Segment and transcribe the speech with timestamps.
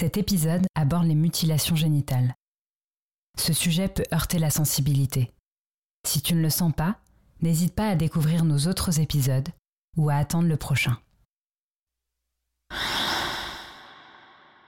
[0.00, 2.34] Cet épisode aborde les mutilations génitales.
[3.38, 5.30] Ce sujet peut heurter la sensibilité.
[6.08, 6.96] Si tu ne le sens pas,
[7.42, 9.50] n'hésite pas à découvrir nos autres épisodes
[9.98, 10.96] ou à attendre le prochain.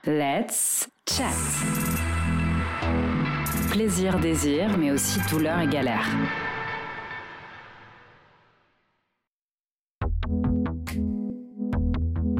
[0.05, 1.33] Let's chat.
[3.71, 6.07] Plaisir, désir, mais aussi douleur et galère.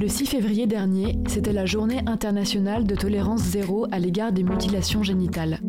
[0.03, 5.05] Le 6 février dernier, c'était la journée internationale de tolérance zéro à l'égard des mutilations
[5.05, 5.61] génitales.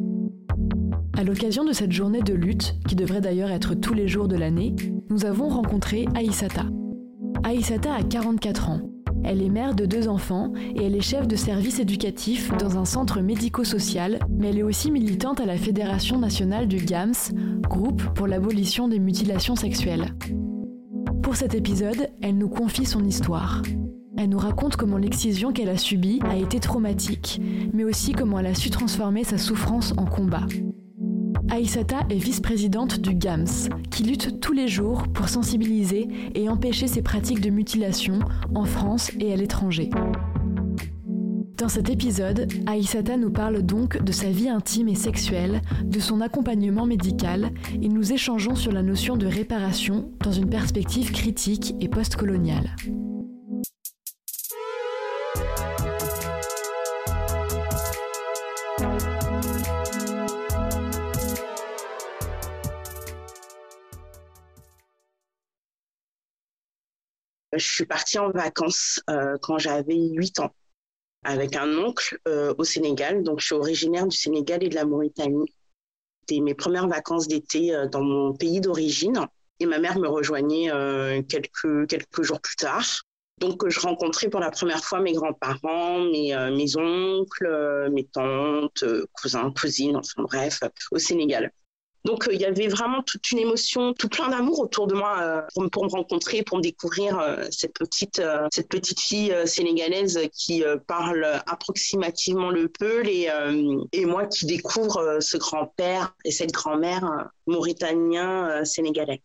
[1.15, 4.35] À l'occasion de cette journée de lutte, qui devrait d'ailleurs être tous les jours de
[4.35, 4.75] l'année,
[5.11, 6.65] nous avons rencontré Aïsata.
[7.43, 8.81] Aïsata a 44 ans.
[9.23, 12.85] Elle est mère de deux enfants et elle est chef de service éducatif dans un
[12.85, 17.35] centre médico-social, mais elle est aussi militante à la Fédération nationale du GAMS,
[17.69, 20.15] groupe pour l'abolition des mutilations sexuelles.
[21.21, 23.61] Pour cet épisode, elle nous confie son histoire.
[24.17, 27.41] Elle nous raconte comment l'excision qu'elle a subie a été traumatique,
[27.73, 30.45] mais aussi comment elle a su transformer sa souffrance en combat.
[31.49, 37.01] Aïsata est vice-présidente du GAMS, qui lutte tous les jours pour sensibiliser et empêcher ces
[37.01, 38.19] pratiques de mutilation
[38.55, 39.89] en France et à l'étranger.
[41.57, 46.21] Dans cet épisode, Aïsata nous parle donc de sa vie intime et sexuelle, de son
[46.21, 51.87] accompagnement médical, et nous échangeons sur la notion de réparation dans une perspective critique et
[51.87, 52.75] postcoloniale.
[67.55, 70.53] Je suis partie en vacances euh, quand j'avais 8 ans
[71.23, 73.23] avec un oncle euh, au Sénégal.
[73.23, 75.53] Donc, je suis originaire du Sénégal et de la Mauritanie.
[76.21, 79.27] C'était mes premières vacances d'été euh, dans mon pays d'origine.
[79.59, 80.71] Et ma mère me rejoignait
[81.29, 82.85] quelques, quelques jours plus tard.
[83.39, 88.83] Donc, je rencontrais pour la première fois mes grands-parents, mes, mes oncles, mes tantes,
[89.13, 90.59] cousins, cousines, enfin bref,
[90.91, 91.51] au Sénégal.
[92.05, 95.17] Donc euh, il y avait vraiment toute une émotion, tout plein d'amour autour de moi
[95.21, 95.41] euh,
[95.71, 98.21] pour, me rencontrer, pour me découvrir euh, cette petite
[98.51, 106.15] cette petite fille sénégalaise qui parle approximativement le peul et moi qui découvre ce grand-père
[106.25, 109.21] et cette grand-mère mauritanien sénégalais.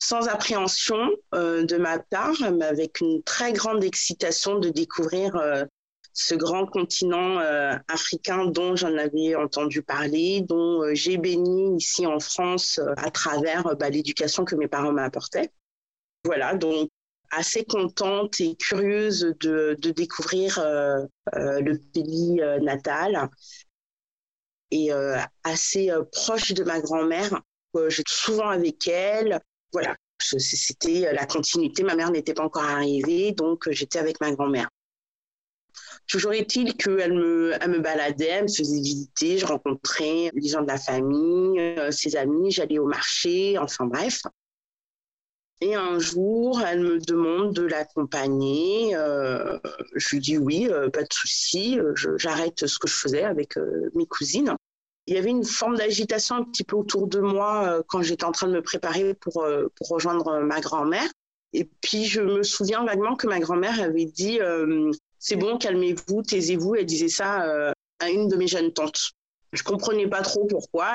[0.00, 5.36] Sans appréhension de ma part, mais avec une très grande excitation de découvrir
[6.12, 12.06] ce grand continent euh, africain dont j'en avais entendu parler, dont euh, j'ai béni ici
[12.06, 15.50] en France euh, à travers bah, l'éducation que mes parents m'apportaient.
[16.24, 16.90] Voilà, donc
[17.30, 20.58] assez contente et curieuse de, de découvrir
[21.34, 23.28] le pays natal
[24.70, 24.90] et
[25.44, 27.42] assez proche de ma grand-mère.
[27.88, 29.40] J'étais souvent avec elle.
[29.72, 31.82] Voilà, c'était la continuité.
[31.82, 34.70] Ma mère n'était pas encore arrivée, donc j'étais avec ma grand-mère.
[36.08, 40.62] Toujours est-il qu'elle me, elle me baladait, elle me faisait visiter, je rencontrais des gens
[40.62, 44.22] de la famille, euh, ses amis, j'allais au marché, enfin bref.
[45.60, 48.96] Et un jour, elle me demande de l'accompagner.
[48.96, 49.58] Euh,
[49.96, 51.78] je lui dis oui, euh, pas de souci.
[52.16, 53.56] J'arrête ce que je faisais avec
[53.94, 54.54] mes cousines.
[55.06, 58.32] Il y avait une forme d'agitation un petit peu autour de moi quand j'étais en
[58.32, 59.44] train de me préparer pour,
[59.74, 61.10] pour rejoindre ma grand-mère.
[61.54, 64.38] Et puis, je me souviens vaguement que ma grand-mère avait dit
[65.18, 66.76] c'est bon, calmez-vous, taisez-vous.
[66.76, 69.12] Elle disait ça euh, à une de mes jeunes tantes.
[69.52, 70.94] Je comprenais pas trop pourquoi.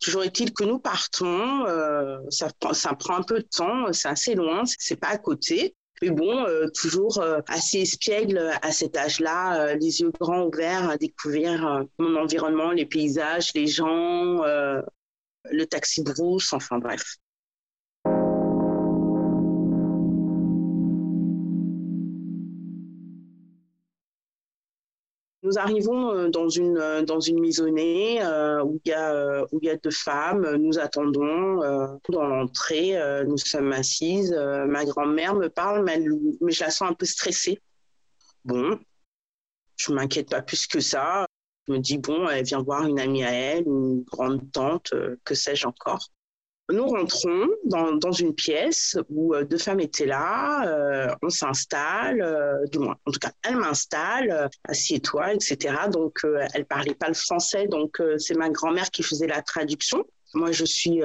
[0.00, 2.48] Toujours est-il que nous partons, euh, ça,
[2.94, 5.74] prend un peu de temps, c'est assez loin, c'est pas à côté.
[6.00, 11.84] Mais bon, euh, toujours assez espiègle à cet âge-là, les yeux grands ouverts à découvrir
[11.98, 17.18] mon environnement, les paysages, les gens, le taxi brousse, enfin bref.
[25.50, 29.90] Nous arrivons euh, dans une, euh, dans une maisonnée euh, où, il y a, deux
[29.90, 30.48] femmes.
[30.56, 31.56] Nous attendons
[32.08, 32.96] dans l'entrée.
[33.26, 34.32] nous sommes assises.
[34.32, 35.98] ma grand-mère me parle, mais,
[36.40, 37.60] mais je la sens un peu stressée.
[38.44, 38.78] Bon,
[39.76, 41.26] je m'inquiète pas plus que ça.
[41.66, 44.92] Je me dis, bon, elle vient voir une amie à elle, une grande tante,
[45.24, 46.10] que sais-je encore.
[46.72, 52.64] Nous rentrons dans, une pièce où euh, deux femmes étaient là, euh, on s'installe, euh,
[52.66, 55.74] du moins, en tout cas, elle m'installe, assieds-toi, etc.
[55.90, 56.20] Donc,
[56.54, 60.04] elle parlait pas le français, donc c'est ma grand-mère qui faisait la traduction.
[60.34, 61.00] Moi, je suis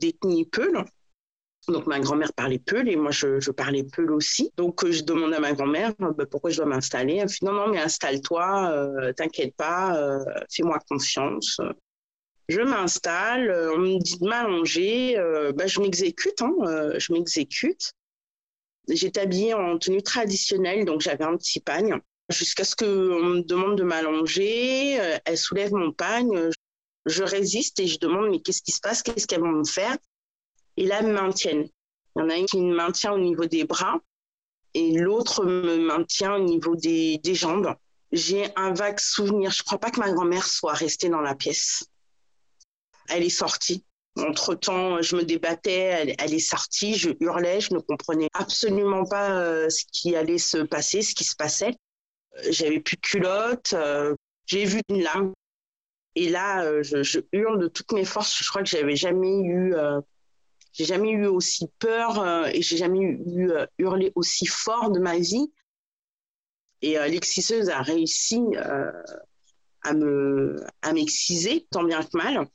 [0.00, 0.84] d'ethnie Peul,
[1.68, 4.52] donc ma grand-mère parlait Peul et moi je, je parlais Peul aussi.
[4.56, 7.14] Donc je demande à ma grand-mère bah, pourquoi je dois m'installer.
[7.16, 9.98] Elle me dit non non mais installe-toi, t'inquiète pas,
[10.48, 11.60] fais-moi confiance
[12.48, 17.12] je m'installe, euh, on me dit de m'allonger, euh, bah, je m'exécute, hein, euh, je
[17.12, 17.92] m'exécute.
[18.88, 21.98] J'étais habillée en tenue traditionnelle, donc j'avais un petit pagne.
[22.28, 25.00] jusqu'à ce qu'on me demande de m'allonger.
[25.00, 26.50] Euh, elle soulève mon pagne.
[27.04, 29.02] Je résiste et je demande mais qu'est-ce qui se passe?
[29.02, 29.96] Qu'est-ce qu'elles vont me faire?
[30.76, 31.68] Et là, elles me maintiennent.
[32.16, 34.00] Il y en a une qui me maintient au niveau des bras
[34.74, 37.74] et l'autre me maintient au niveau des, des jambes.
[38.12, 39.50] J'ai un vague souvenir.
[39.50, 41.84] Je ne crois pas que ma grand-mère soit restée dans la pièce.
[43.08, 43.84] Elle est sortie.
[44.18, 49.68] Entre-temps, je me débattais, elle, est sortie, je hurlais, je ne comprenais absolument pas euh,
[49.68, 51.74] ce qui allait se passer, ce qui se passait.
[52.36, 54.14] Euh, j'avais plus de culotte, euh,
[54.46, 55.34] j'ai vu une lame.
[56.14, 58.42] Et là, je, hurle de toutes mes forces.
[58.42, 59.74] Je crois que j'avais jamais eu,
[60.72, 65.52] j'ai jamais eu aussi peur et j'ai jamais eu hurlé aussi fort de ma vie.
[66.80, 68.40] Et l'exciseuse a réussi
[69.82, 72.48] à me, à m'exciser tant bien que mal.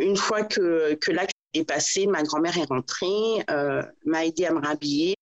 [0.00, 4.60] Une fois que, l'acte est passé, ma grand-mère est rentrée, euh, m'a aidé à me
[4.60, 5.14] rhabiller.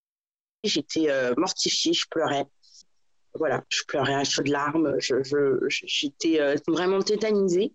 [0.62, 2.44] J'étais euh, mortifiée, je pleurais.
[3.34, 4.96] Voilà, je pleurais à chaudes larmes.
[5.00, 7.72] J'étais euh, vraiment tétanisée.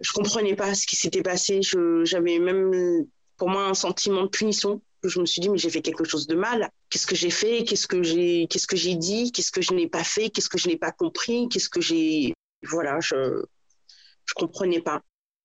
[0.00, 1.60] Je comprenais pas ce qui s'était passé.
[1.62, 3.06] J'avais même
[3.38, 4.82] pour moi un sentiment de punition.
[5.02, 6.68] Je me suis dit mais j'ai fait quelque chose de mal.
[6.90, 7.64] Qu'est-ce que j'ai fait?
[7.64, 9.32] Qu'est-ce que j'ai Qu'est-ce que j'ai dit?
[9.32, 10.28] Qu'est-ce que je n'ai pas fait?
[10.28, 11.48] Qu'est-ce que je n'ai pas compris?
[11.48, 13.42] Qu'est-ce que j'ai Voilà, je
[14.26, 15.02] je comprenais pas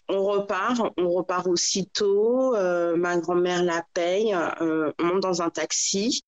[0.08, 2.56] on repart, on repart aussitôt.
[2.56, 4.34] Euh, ma grand-mère la paye.
[4.34, 6.22] Euh, on monte dans un taxi.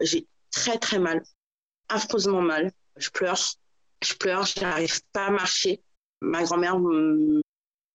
[0.00, 1.22] J'ai très très mal,
[1.88, 2.72] affreusement mal.
[2.96, 3.38] Je pleure,
[4.02, 5.82] je pleure, je n'arrive pas à marcher.
[6.20, 7.40] Ma grand-mère me,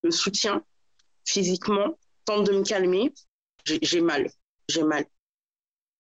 [0.10, 0.64] soutient
[1.26, 3.14] physiquement, tente de me calmer.
[3.66, 4.30] J'ai mal,
[4.70, 5.06] j'ai mal.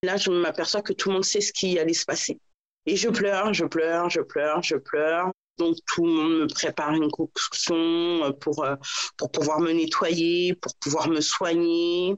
[0.04, 2.40] Là, je m'aperçois que tout le monde sait ce qui allait se passer.
[2.86, 5.32] Et je pleure, je pleure, je pleure, je pleure.
[5.58, 8.76] Donc tout le monde me prépare une concoction euh, pour, euh,
[9.18, 12.16] pour pouvoir me nettoyer, pour pouvoir me soigner.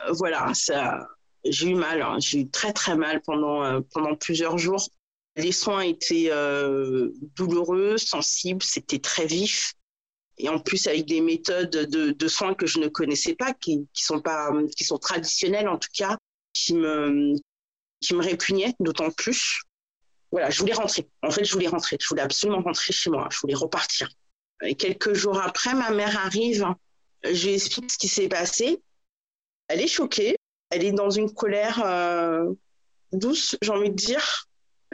[0.00, 1.06] Euh, voilà, ça,
[1.44, 2.16] j'ai eu mal, hein.
[2.18, 4.88] j'ai eu très très mal pendant, pendant plusieurs jours.
[5.36, 6.30] Les soins étaient
[7.36, 9.74] douloureux, sensibles, c'était très vif.
[10.38, 14.02] Et en plus avec des méthodes de, soins que je ne connaissais pas, qui, qui
[14.02, 16.16] sont pas, qui sont traditionnelles en tout cas,
[16.52, 17.34] qui me,
[18.00, 19.62] qui me répugnaient d'autant plus
[20.32, 21.06] voilà, je voulais rentrer.
[21.22, 21.98] En fait, je voulais rentrer.
[22.00, 23.28] Je voulais absolument rentrer chez moi.
[23.30, 24.08] Je voulais repartir.
[24.62, 26.66] Et quelques jours après, ma mère arrive.
[27.22, 28.82] Je lui explique ce qui s'est passé.
[29.68, 30.36] Elle est choquée.
[30.70, 32.50] Elle est dans une colère euh,
[33.12, 34.48] douce, j'ai envie de dire.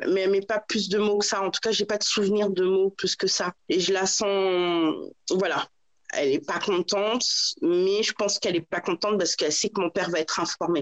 [0.09, 1.41] Mais elle met pas plus de mots que ça.
[1.43, 3.53] En tout cas, j'ai pas de souvenir de mots plus que ça.
[3.69, 4.93] Et je la sens,
[5.31, 5.69] voilà.
[6.15, 7.25] Elle est pas contente,
[7.63, 10.41] mais je pense qu'elle est pas contente parce qu'elle sait que mon père va être
[10.41, 10.81] informé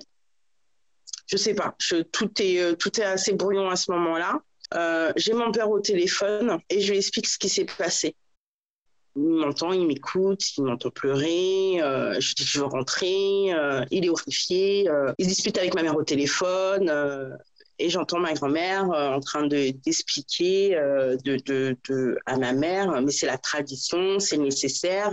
[1.26, 1.76] je sais pas.
[2.12, 4.40] tout est euh, tout est assez brouillon à ce moment-là.
[4.74, 8.14] Euh, j'ai mon père au téléphone et je lui explique ce qui s'est passé.
[9.16, 11.80] Il m'entend, il m'écoute, il m'entend pleurer.
[11.80, 13.52] Euh, je dis que je veux rentrer.
[13.90, 14.88] il est horrifié.
[15.18, 16.92] il dispute avec ma mère au téléphone.
[17.78, 20.76] et j'entends ma grand-mère en train de d'expliquer
[21.24, 25.12] de, de, de, à ma mère, mais c'est la tradition, c'est nécessaire.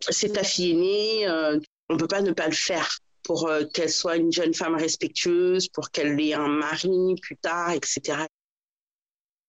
[0.00, 2.88] C'est ta fille aînée, on peut pas ne pas le faire
[3.28, 7.72] pour euh, qu'elle soit une jeune femme respectueuse, pour qu'elle ait un mari plus tard,
[7.72, 8.24] etc.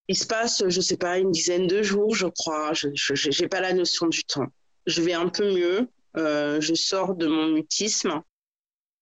[0.10, 2.74] Il se passe, je ne sais pas, une dizaine de jours, je crois.
[2.74, 4.48] Je n'ai pas la notion du temps.
[4.86, 5.88] Je vais un peu mieux.
[6.18, 8.22] Euh, je sors de mon mutisme.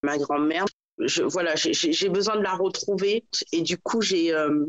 [0.04, 0.66] Ma grand-mère,
[1.24, 3.26] voilà, j'ai besoin de la retrouver.
[3.52, 4.66] Et du coup, j'ai euh,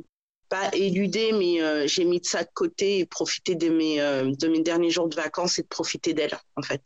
[0.49, 4.63] pas éludé, mais j'ai mis de ça de côté et profité de mes, de mes
[4.63, 6.83] derniers jours de vacances et de profiter d'elle, en fait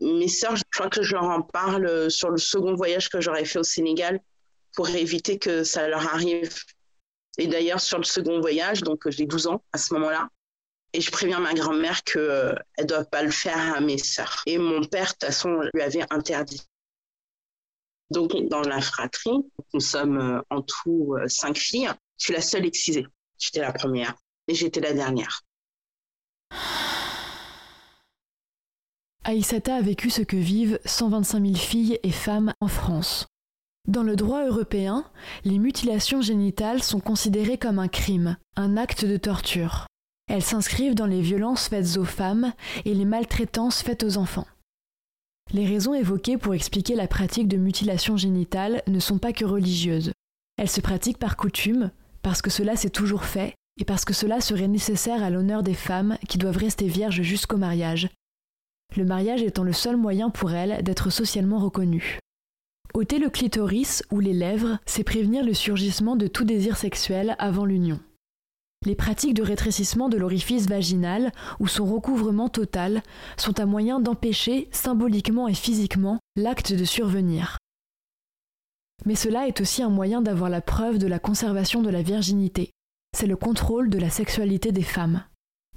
[0.00, 3.44] mes sœurs, je crois que je leur en parle sur le second voyage que j'aurais
[3.44, 4.20] fait au Sénégal
[4.74, 6.54] pour éviter que ça leur arrive.
[7.38, 10.28] Et d'ailleurs, sur le second voyage, donc j'ai 12 ans à ce moment-là,
[10.92, 14.42] et je préviens ma grand-mère qu'elle euh, ne doit pas le faire à mes sœurs.
[14.46, 16.62] Et mon père, de toute façon, lui avait interdit.
[18.10, 21.90] Donc, dans la fratrie, nous sommes euh, en tout euh, cinq filles.
[22.18, 23.06] Je suis la seule excisée.
[23.38, 24.14] J'étais la première
[24.48, 25.42] et j'étais la dernière.
[29.24, 33.26] Aïssata a vécu ce que vivent 125 000 filles et femmes en France.
[33.86, 35.04] Dans le droit européen,
[35.44, 39.86] les mutilations génitales sont considérées comme un crime, un acte de torture.
[40.28, 42.52] Elles s'inscrivent dans les violences faites aux femmes
[42.84, 44.46] et les maltraitances faites aux enfants.
[45.52, 50.12] Les raisons évoquées pour expliquer la pratique de mutilation génitale ne sont pas que religieuses.
[50.58, 54.42] Elles se pratiquent par coutume, parce que cela s'est toujours fait, et parce que cela
[54.42, 58.10] serait nécessaire à l'honneur des femmes qui doivent rester vierges jusqu'au mariage,
[58.96, 62.18] le mariage étant le seul moyen pour elle d'être socialement reconnue.
[62.94, 67.64] Ôter le clitoris ou les lèvres, c'est prévenir le surgissement de tout désir sexuel avant
[67.64, 68.00] l'union.
[68.86, 73.02] Les pratiques de rétrécissement de l'orifice vaginal ou son recouvrement total
[73.36, 77.58] sont un moyen d'empêcher, symboliquement et physiquement, l'acte de survenir.
[79.04, 82.70] Mais cela est aussi un moyen d'avoir la preuve de la conservation de la virginité.
[83.16, 85.24] C'est le contrôle de la sexualité des femmes.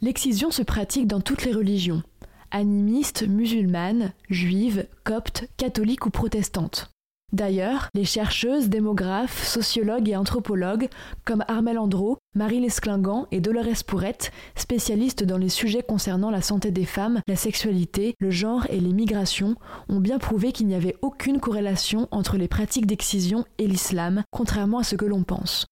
[0.01, 2.03] L'excision se pratique dans toutes les religions,
[2.51, 6.91] animistes, musulmanes, juives, coptes, catholiques ou protestantes.
[7.31, 10.89] D'ailleurs, les chercheuses, démographes, sociologues et anthropologues
[11.24, 16.72] comme Armel Andro, Marie Lesclingan et Dolores Pourrette, spécialistes dans les sujets concernant la santé
[16.72, 19.55] des femmes, la sexualité, le genre et les migrations,
[19.88, 24.79] ont bien prouvé qu'il n'y avait aucune corrélation entre les pratiques d'excision et l'islam, contrairement
[24.79, 25.67] à ce que l'on pense.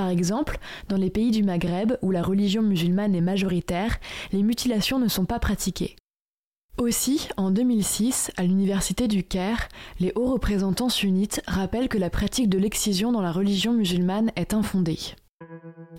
[0.00, 3.98] Par exemple, dans les pays du Maghreb, où la religion musulmane est majoritaire,
[4.32, 5.94] les mutilations ne sont pas pratiquées.
[6.78, 12.48] Aussi, en 2006, à l'université du Caire, les hauts représentants sunnites rappellent que la pratique
[12.48, 15.00] de l'excision dans la religion musulmane est infondée.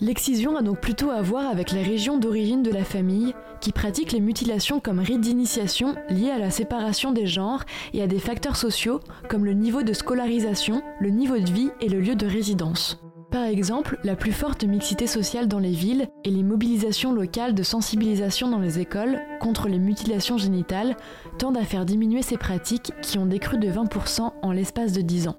[0.00, 4.10] L'excision a donc plutôt à voir avec les régions d'origine de la famille, qui pratiquent
[4.10, 8.56] les mutilations comme rite d'initiation lié à la séparation des genres et à des facteurs
[8.56, 13.00] sociaux comme le niveau de scolarisation, le niveau de vie et le lieu de résidence.
[13.32, 17.62] Par exemple, la plus forte mixité sociale dans les villes et les mobilisations locales de
[17.62, 20.98] sensibilisation dans les écoles contre les mutilations génitales
[21.38, 25.28] tendent à faire diminuer ces pratiques qui ont décru de 20% en l'espace de 10
[25.28, 25.38] ans.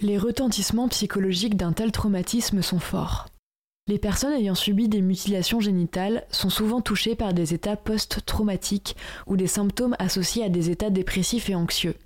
[0.00, 3.29] Les retentissements psychologiques d'un tel traumatisme sont forts.
[3.90, 8.94] Les personnes ayant subi des mutilations génitales sont souvent touchées par des états post-traumatiques
[9.26, 11.96] ou des symptômes associés à des états dépressifs et anxieux.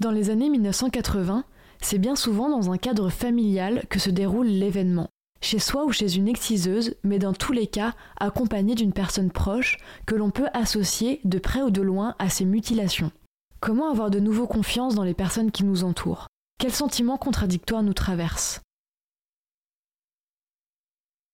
[0.00, 1.44] Dans les années 1980,
[1.82, 5.10] c'est bien souvent dans un cadre familial que se déroule l'événement,
[5.42, 9.76] chez soi ou chez une exciseuse, mais dans tous les cas accompagnée d'une personne proche
[10.06, 13.12] que l'on peut associer de près ou de loin à ces mutilations.
[13.60, 16.28] Comment avoir de nouveau confiance dans les personnes qui nous entourent?
[16.58, 18.62] Quels sentiments contradictoires nous traversent?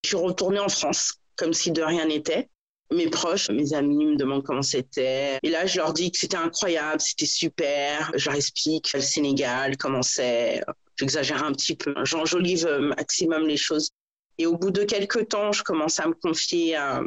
[0.03, 2.49] Je suis retournée en France, comme si de rien n'était.
[2.93, 5.39] Mes proches, mes amis me demandent comment c'était.
[5.43, 8.11] Et là, je leur dis que c'était incroyable, c'était super.
[8.17, 10.61] Je leur explique le Sénégal, comment c'est.
[10.97, 11.95] J'exagère un petit peu.
[12.05, 12.67] J'enjolive
[12.97, 13.91] maximum les choses.
[14.39, 17.03] Et au bout de quelques temps, je commence à me confier à,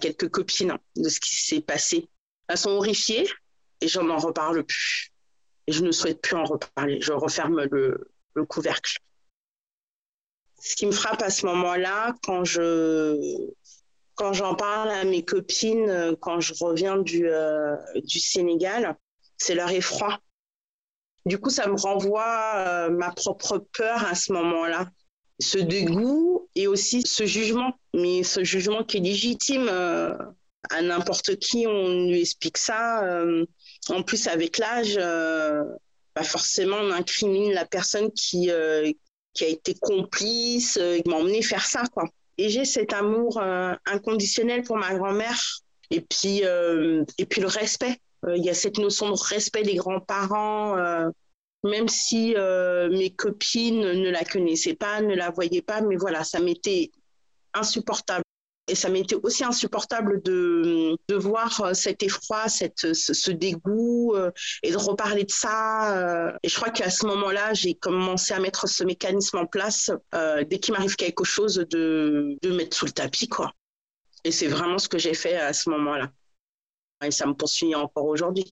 [0.00, 2.08] quelques copines de ce qui s'est passé.
[2.48, 3.28] Elles sont horrifiées
[3.80, 5.10] et je n'en reparle plus.
[5.66, 7.00] Et je ne souhaite plus en reparler.
[7.00, 8.96] Je referme le couvercle
[10.66, 13.16] ce qui me frappe à ce moment-là, quand je
[14.16, 18.96] quand j'en parle à mes copines, quand je reviens du, euh, du Sénégal,
[19.36, 20.18] c'est leur effroi.
[21.26, 24.88] Du coup, ça me renvoie euh, ma propre peur à ce moment-là.
[25.38, 30.16] Ce dégoût et aussi ce jugement, mais ce jugement qui est légitime euh,
[30.70, 33.04] à n'importe qui, on lui explique ça.
[33.90, 38.50] en plus, avec l'âge, bah forcément, on incrimine la personne qui,
[39.36, 42.08] qui a été complice, euh, qui m'a emmené faire ça, quoi.
[42.38, 45.40] Et j'ai cet amour euh, inconditionnel pour ma grand-mère.
[45.90, 48.00] Et puis, euh, et puis le respect.
[48.28, 50.74] Il y a cette notion de respect des grands-parents,
[51.62, 56.40] même si mes copines ne la connaissaient pas, ne la voyaient pas, mais voilà, ça
[56.40, 56.90] m'était
[57.54, 58.25] insupportable.
[58.68, 64.32] Et ça m'était aussi insupportable de, de voir euh, cet effroi, cette, ce, dégoût euh,
[64.64, 65.96] et de reparler de ça.
[65.96, 66.32] Euh.
[66.42, 70.58] Et je crois qu'à ce moment-là, j'ai commencé à mettre ce mécanisme en place dès
[70.58, 73.52] qu'il m'arrive quelque chose de, de mettre sous le tapis, quoi.
[74.24, 76.10] Et c'est vraiment ce que j'ai fait à ce moment-là.
[77.04, 78.50] Et ça me poursuit encore aujourd'hui.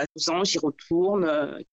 [0.00, 1.24] À 12 ans, j'y retourne.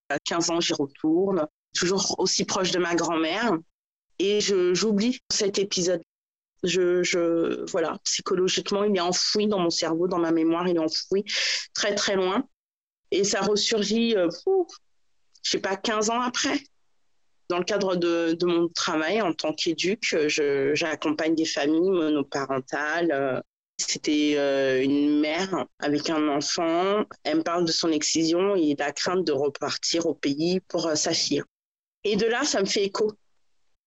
[0.10, 1.48] À 15 ans, j'y retourne.
[1.74, 3.58] Toujours aussi proche de ma grand-mère.
[4.20, 6.02] Et j'oublie cet épisode.
[6.64, 10.80] Je, je, voilà, psychologiquement, il est enfoui dans mon cerveau, dans ma mémoire, il est
[10.80, 11.24] enfoui
[11.74, 12.44] très, très loin.
[13.12, 14.28] Et ça ressurgit, euh,
[15.44, 16.60] je sais pas, 15 ans après.
[17.48, 20.18] Dans le cadre de, de mon travail en tant qu'éduc,
[20.74, 23.40] j'accompagne des familles monoparentales, euh,
[23.78, 27.06] c'était euh, une mère avec un enfant.
[27.24, 30.88] Elle me parle de son excision et de la crainte de repartir au pays pour
[30.88, 31.44] euh, sa fille.
[32.04, 33.14] Et de là, ça me fait écho.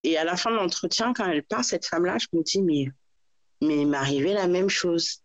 [0.04, 2.86] Et à la fin de l'entretien, quand elle part, cette femme-là, je me dis, mais,
[3.60, 5.22] mais m'arrivait la même chose.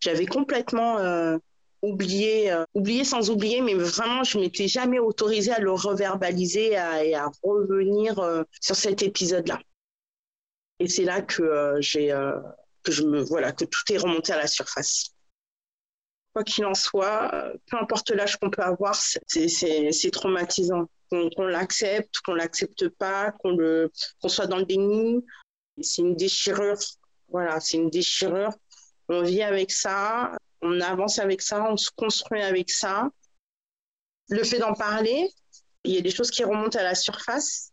[0.00, 1.36] J'avais complètement euh,
[1.82, 7.30] oublié, oublié sans oublier, mais vraiment, je m'étais jamais autorisée à le reverbaliser et à
[7.42, 9.60] revenir sur cet épisode-là.
[10.78, 12.10] Et c'est là que j'ai
[12.82, 15.10] que je me voilà que tout est remonté à la surface.
[16.32, 20.88] Quoi qu'il en soit, peu importe l'âge qu'on peut avoir, c'est traumatisant.
[21.10, 23.56] Qu'on l'accepte, qu'on l'accepte pas, qu'on
[24.20, 25.24] qu'on soit dans le déni,
[25.82, 26.78] c'est une déchirure.
[27.28, 28.52] Voilà, c'est une déchirure.
[29.08, 33.10] On vit avec ça, on avance avec ça, on se construit avec ça.
[34.28, 35.28] le fait d'en parler,
[35.82, 37.72] il y a des choses qui remontent à la surface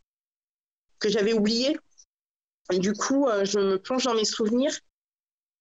[0.99, 1.77] que j'avais oubliées.
[2.71, 4.75] du coup, euh, je me plonge dans mes souvenirs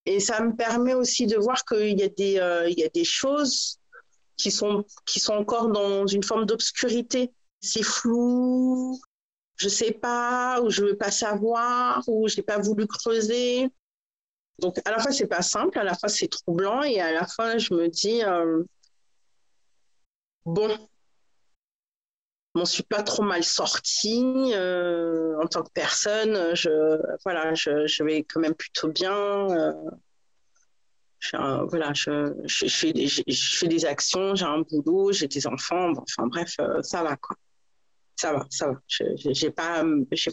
[0.07, 2.89] et ça me permet aussi de voir qu'il y, a des, euh, il y a
[2.89, 3.79] des choses
[4.37, 7.33] qui sont, qui sont encore dans une forme d'obscurité.
[7.61, 9.01] C'est flou,
[9.57, 13.69] je sais pas, ou je veux pas savoir, ou je n'ai pas voulu creuser.
[14.61, 17.27] Donc, à la fois, c'est pas simple, à la fois, c'est troublant, et à la
[17.27, 18.63] fois, je me dis, euh,
[20.45, 20.71] bon,
[22.57, 26.55] m'en suis pas trop mal sortie euh, en tant que personne.
[26.55, 29.51] Je, voilà, je, vais quand même plutôt bien.
[29.51, 29.73] Euh,
[31.19, 31.37] je,
[31.69, 32.35] voilà, je,
[32.69, 35.93] fais des, actions, j'ai un boulot, j'ai des enfants.
[35.97, 37.37] enfin bref, ça va quoi.
[38.17, 38.81] Ça va, ça va.
[38.89, 39.85] Je n'ai pas,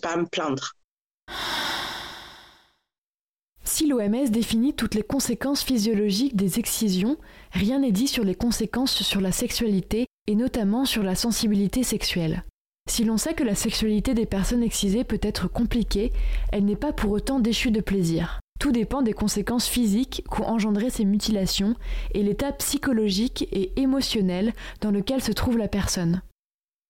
[0.01, 0.73] pas à me plaindre.
[3.65, 7.17] Si l'OMS définit toutes les conséquences physiologiques des excisions,
[7.51, 12.43] rien n'est dit sur les conséquences sur la sexualité et notamment sur la sensibilité sexuelle.
[12.89, 16.11] Si l'on sait que la sexualité des personnes excisées peut être compliquée,
[16.51, 18.39] elle n'est pas pour autant déchue de plaisir.
[18.59, 21.75] Tout dépend des conséquences physiques qu'ont engendré ces mutilations
[22.13, 26.21] et l'état psychologique et émotionnel dans lequel se trouve la personne.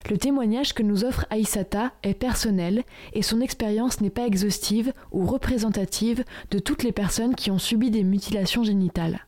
[0.09, 5.25] Le témoignage que nous offre Aïsata est personnel et son expérience n'est pas exhaustive ou
[5.25, 9.25] représentative de toutes les personnes qui ont subi des mutilations génitales.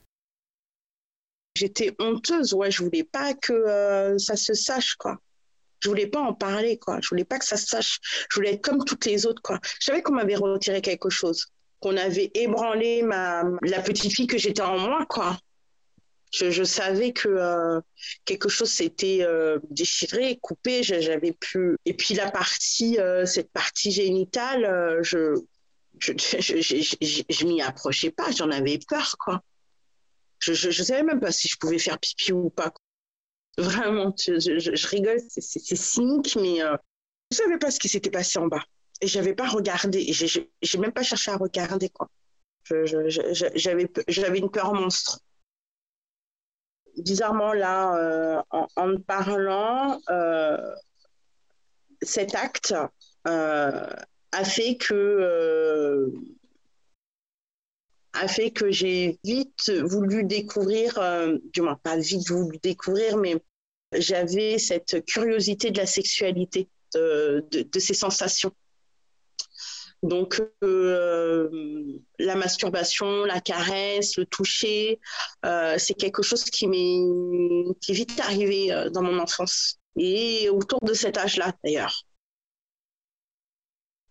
[1.55, 5.17] J'étais honteuse, ouais, je voulais pas que euh, ça se sache, quoi.
[5.79, 6.99] Je voulais pas en parler, quoi.
[7.01, 7.99] Je voulais pas que ça se sache.
[8.29, 9.59] Je voulais être comme toutes les autres, quoi.
[9.79, 11.45] Je savais qu'on m'avait retiré quelque chose,
[11.79, 15.37] qu'on avait ébranlé ma, la petite fille que j'étais en moi, quoi.
[16.33, 17.79] Je, savais que euh,
[18.25, 20.83] quelque chose s'était euh, déchiré, coupé.
[20.83, 21.77] J'avais pu.
[21.85, 25.35] Et puis la partie, cette partie génitale, je
[25.99, 26.11] je,
[27.29, 28.31] je, m'y approchais pas.
[28.31, 29.41] J'en avais peur, quoi.
[30.53, 32.73] Je, je, savais même pas si je pouvais faire pipi ou pas.
[33.57, 36.59] Vraiment, je, rigole, c'est cynique, mais
[37.31, 38.63] je savais pas ce qui s'était passé en bas.
[39.01, 39.99] Et j'avais pas regardé.
[39.99, 42.09] Et j'ai même pas cherché à regarder, quoi.
[42.69, 45.19] J'avais une peur monstre
[46.97, 48.41] bizarrement là, euh,
[48.75, 50.75] en, parlant, euh,
[52.01, 52.73] cet acte
[53.27, 53.87] euh,
[54.31, 56.11] a fait que
[58.15, 60.99] a fait que j'ai vite voulu découvrir,
[61.53, 63.41] du moins pas vite voulu découvrir, mais
[63.93, 68.51] j'avais cette curiosité de la sexualité, de, ces sensations.
[70.03, 74.99] Donc, euh, la masturbation, la caresse, le toucher,
[75.45, 80.49] euh, c'est quelque chose qui m'est qui est vite arrivé euh, dans mon enfance et
[80.49, 82.03] autour de cet âge-là d'ailleurs.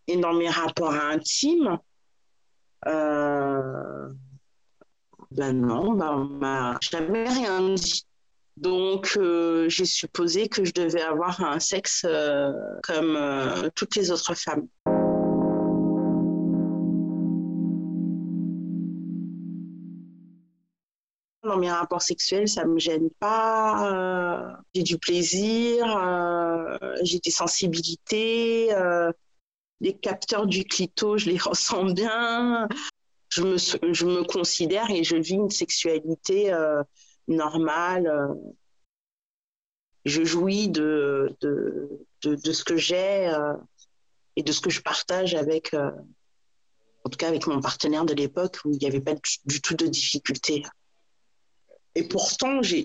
[0.09, 1.79] Et dans mes rapports intimes,
[2.85, 4.15] ben
[5.53, 8.07] non, ben on m'a jamais rien dit.
[8.57, 9.19] Donc,
[9.69, 12.07] j'ai supposé que je devais avoir un sexe
[12.83, 13.19] comme
[13.75, 14.69] toutes les autres femmes.
[21.45, 23.93] dans mes rapports sexuels, ça me gêne pas.
[23.93, 28.75] Euh, j'ai du plaisir, euh, j'ai des sensibilités.
[29.83, 32.69] Euh, les capteurs du clito, je les ressens bien.
[33.29, 36.53] Je me, je me considère et je vis une sexualité
[37.27, 38.29] normale.
[40.05, 41.89] je jouis de, de,
[42.23, 43.33] de, ce que j'ai
[44.37, 48.59] et de ce que je partage avec, en tout cas avec mon partenaire de l'époque
[48.65, 49.15] où il n'y avait pas
[49.47, 50.63] du tout de difficultés.
[51.95, 52.85] Et pourtant, j'ai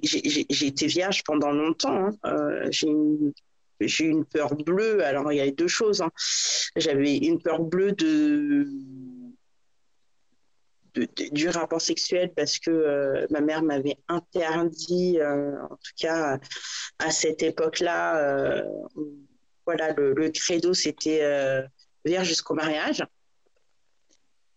[0.67, 2.05] été vierge pendant longtemps.
[2.05, 2.11] Hein.
[2.25, 2.87] Euh, j'ai
[3.99, 5.03] une peur bleue.
[5.03, 6.01] Alors, il y avait deux choses.
[6.01, 6.11] Hein.
[6.75, 8.67] J'avais une peur bleue de,
[11.31, 16.39] du rapport sexuel parce que euh, ma mère m'avait interdit, euh, en tout cas
[16.99, 18.63] à cette époque-là,
[19.65, 21.21] voilà, le, le credo, c'était
[22.03, 23.03] vierge jusqu'au mariage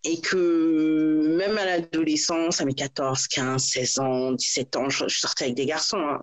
[0.05, 5.45] et que même à l'adolescence, à mes 14, 15, 16 ans, 17 ans, je, sortais
[5.45, 6.23] avec des garçons, hein.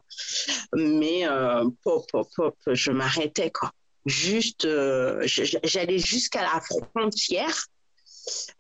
[0.73, 3.71] mais euh, pop, pop, je m'arrêtais quoi.
[4.05, 7.67] Juste, euh, j'allais jusqu'à la frontière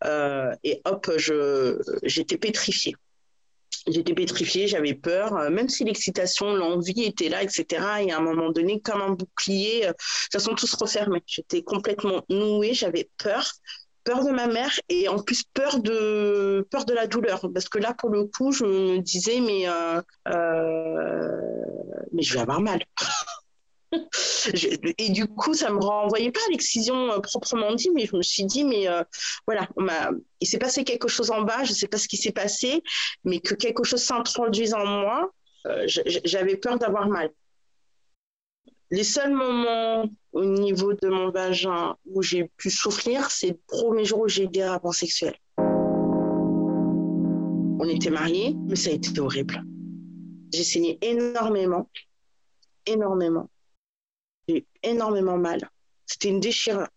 [0.05, 1.09] euh, et hop,
[2.03, 2.95] j'étais pétrifiée.
[3.87, 7.65] J'étais pétrifiée, j'avais peur, euh, même si l'excitation, l'envie était là, etc.
[8.01, 11.23] Et à un moment donné, comme un bouclier, de toute façon, tout se refermait.
[11.25, 13.51] J'étais complètement nouée, j'avais peur
[14.09, 17.41] peur de ma mère et en plus peur de peur de la douleur.
[17.53, 21.41] Parce que là pour le coup je me disais mais euh, euh,
[22.11, 22.83] mais je vais avoir mal.
[24.97, 28.23] Et du coup ça me renvoyait pas à l'excision euh, proprement dit mais je me
[28.23, 28.87] suis dit mais
[29.45, 29.67] voilà
[30.39, 32.83] il s'est passé quelque chose en bas je sais pas ce qui s'est passé
[33.23, 35.31] mais que quelque chose s'introduise en moi
[35.85, 37.29] j'avais peur d'avoir mal
[38.91, 44.03] Les seuls moments au niveau de mon vagin où j'ai pu souffrir, c'est le premier
[44.03, 45.37] jour où j'ai eu des rapports sexuels.
[47.81, 49.63] On était mariés, mais ça a été horrible.
[50.51, 51.87] J'ai saigné énormément,
[52.87, 53.47] énormément.
[54.47, 55.69] J'ai eu énormément mal.
[56.07, 56.87] C'était une déchirure.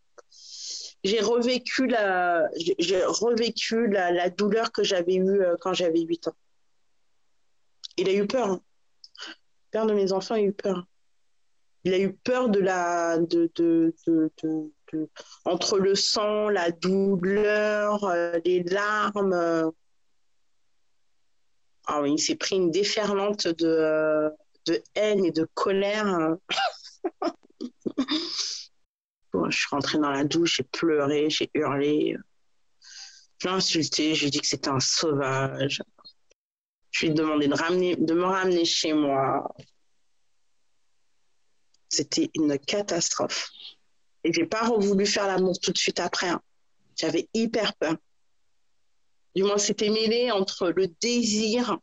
[1.05, 6.37] J'ai revécu la, j'ai revécu la, douleur que j'avais eue euh, quand j'avais 8 ans.
[7.99, 8.49] Il a eu peur.
[8.49, 8.63] Hein.
[9.29, 10.87] Le père de mes enfants a eu peur.
[11.85, 14.71] Il a eu peur de la, de, de, de, de
[15.45, 19.33] entre le sang, la douleur, euh, les larmes.
[19.33, 19.71] Euh.
[21.87, 24.31] Ah oui, il s'est pris une déferlante de,
[24.67, 26.37] de haine et de colère.
[29.33, 32.17] bon, je suis rentrée dans la douche, j'ai pleuré, j'ai hurlé.
[33.39, 35.83] Je l'ai insulté, je lui ai dit que c'était un sauvage.
[36.91, 39.53] Je lui ai demandé de, ramener, de me ramener chez moi.
[41.93, 43.51] C'était une catastrophe.
[44.25, 46.29] Et j'ai pas voulu faire l'amour tout de suite après.
[46.29, 46.41] Hein.
[46.97, 47.97] J'avais hyper peur.
[49.35, 51.79] Du moins, c'était mêlé entre le désir,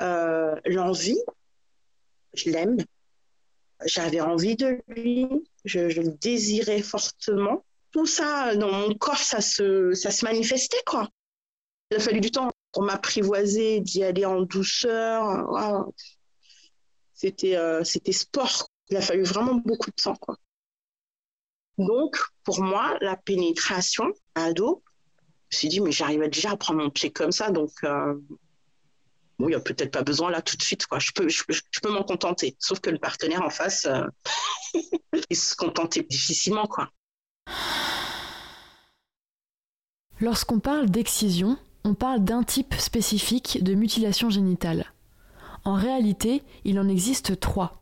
[0.00, 1.22] euh, l'envie.
[2.34, 2.78] Je l'aime.
[3.84, 5.28] J'avais envie de lui.
[5.64, 7.64] Je, le désirais fortement.
[7.92, 11.08] Tout ça, dans mon corps, ça se, ça se manifestait, quoi.
[11.90, 15.92] Il a fallu du temps pour m'apprivoiser, d'y aller en douceur.
[17.14, 18.69] C'était, euh, c'était sport.
[18.90, 20.36] Il a fallu vraiment beaucoup de temps, quoi.
[21.78, 24.82] Donc, pour moi, la pénétration à dos,
[25.48, 28.14] je me suis dit, mais j'arrivais déjà à prendre mon pied comme ça, donc euh,
[29.38, 30.86] bon, il n'y a peut-être pas besoin là tout de suite.
[30.86, 30.98] Quoi.
[30.98, 31.42] Je peux, je,
[31.82, 32.56] peux m'en contenter.
[32.58, 34.04] Sauf que le partenaire en face, euh,
[35.30, 36.66] il se contentait difficilement.
[36.66, 36.90] Quoi.
[40.20, 44.92] Lorsqu'on parle d'excision, on parle d'un type spécifique de mutilation génitale.
[45.64, 47.79] En réalité, il en existe trois.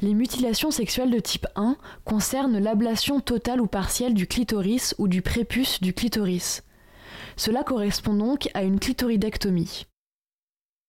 [0.00, 5.22] Les mutilations sexuelles de type 1 concernent l'ablation totale ou partielle du clitoris ou du
[5.22, 6.62] prépuce du clitoris.
[7.36, 9.86] Cela correspond donc à une clitoridectomie.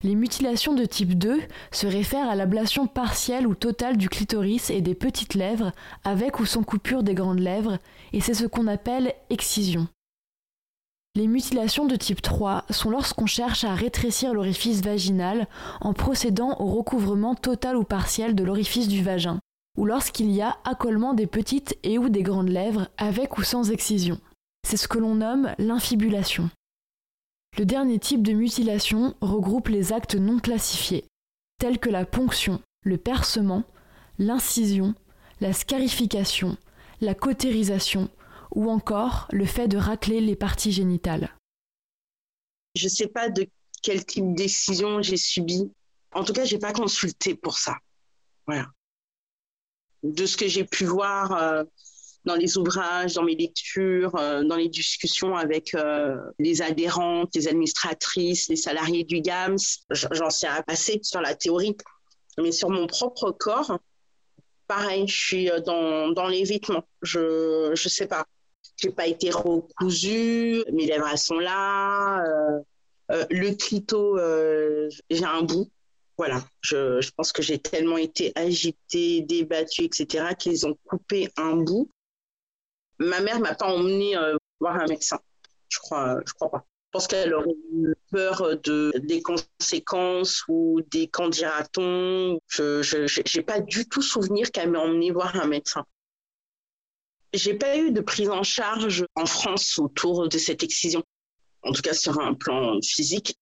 [0.04, 1.42] Les mutilations de type 2
[1.72, 5.72] se réfèrent à l'ablation partielle ou totale du clitoris et des petites lèvres
[6.04, 7.80] avec ou sans coupure des grandes lèvres,
[8.14, 9.88] et c'est ce qu'on appelle excision.
[11.20, 15.50] Les mutilations de type 3 sont lorsqu'on cherche à rétrécir l'orifice vaginal
[15.82, 19.42] en procédant au recouvrement total ou partiel de l'orifice du vagin,
[19.78, 23.70] ou lorsqu'il y a accolement des petites et ou des grandes lèvres avec ou sans
[23.70, 24.18] excision.
[24.66, 26.50] C'est ce que l'on nomme l'infibulation.
[27.58, 31.04] Le dernier type de mutilation regroupe les actes non classifiés,
[31.60, 33.64] tels que la ponction, le percement,
[34.20, 34.96] l'incision,
[35.42, 36.56] la scarification,
[37.02, 38.08] la cautérisation,
[38.56, 41.36] ou encore le fait de racler les parties génitales
[42.76, 43.48] Je ne sais pas de
[43.82, 45.72] quel type de décision j'ai subi.
[46.14, 47.76] En tout cas, je n'ai pas consulté pour ça.
[48.46, 48.68] Voilà.
[50.04, 51.64] De ce que j'ai pu voir euh,
[52.26, 57.48] dans les ouvrages, dans mes lectures, euh, dans les discussions avec euh, les adhérentes, les
[57.48, 59.58] administratrices, les salariés du GAMS,
[59.92, 61.76] j'en sais à passer sur la théorie.
[62.38, 63.80] Mais sur mon propre corps,
[64.68, 66.88] pareil, je suis dans, dans l'évitement.
[67.02, 68.26] Je ne sais pas
[68.82, 72.60] j'ai pas été recousue, mes lèvres sont là, euh,
[73.12, 75.70] euh, le clito, euh, j'ai un bout.
[76.18, 81.56] Voilà, je, je pense que j'ai tellement été agitée, débattue, etc., qu'ils ont coupé un
[81.56, 81.90] bout.
[82.98, 84.16] Ma mère m'a pas emmenée
[84.60, 85.20] voir un médecin.
[85.70, 86.66] Je crois, je crois pas.
[86.88, 92.40] Je pense qu'elle aurait eu peur de, des conséquences ou des candidatons.
[92.50, 95.86] Je n'ai pas du tout souvenir qu'elle m'ait emmenée voir un médecin.
[97.34, 101.04] J'ai pas eu de prise en charge en France autour de cette excision,
[101.62, 103.36] en tout cas sur un plan physique.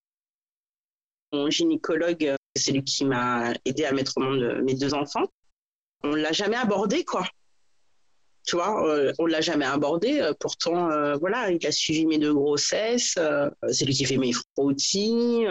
[1.31, 5.25] Mon gynécologue, c'est lui qui m'a aidé à mettre au monde mes deux enfants.
[6.03, 7.25] On l'a jamais abordé, quoi.
[8.45, 10.31] Tu vois, euh, on l'a jamais abordé.
[10.39, 13.15] Pourtant, euh, voilà, il a suivi mes deux grossesses.
[13.17, 15.45] Euh, c'est lui qui fait mes frottis,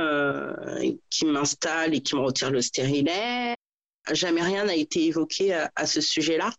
[1.11, 3.55] qui m'installe et qui me retire le stérilet.
[4.12, 6.51] Jamais rien n'a été évoqué à ce sujet-là.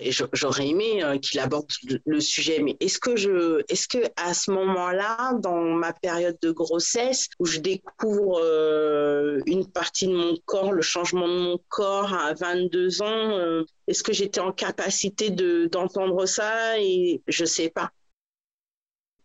[0.00, 1.66] Et j'aurais aimé euh, qu'il aborde
[2.06, 6.52] le sujet, mais est-ce que je, est-ce que à ce moment-là, dans ma période de
[6.52, 12.14] grossesse, où je découvre euh, une partie de mon corps, le changement de mon corps
[12.14, 17.68] à 22 ans, euh, est-ce que j'étais en capacité de d'entendre ça Et je sais
[17.68, 17.90] pas.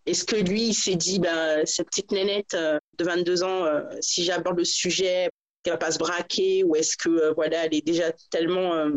[0.07, 3.65] Est-ce que lui, il s'est dit, bah, cette petite nénette de 22 ans,
[4.01, 5.29] si j'aborde le sujet,
[5.61, 8.89] qu'elle va pas se braquer, ou est-ce que voilà, elle est déjà tellement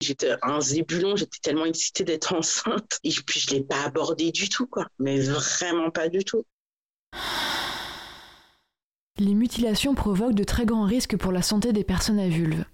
[0.00, 2.98] J'étais un zébulon, j'étais tellement excitée d'être enceinte.
[3.04, 4.86] Et puis je ne l'ai pas abordé du tout, quoi.
[4.98, 6.44] Mais vraiment pas du tout.
[9.18, 12.64] Les mutilations provoquent de très grands risques pour la santé des personnes à vulve.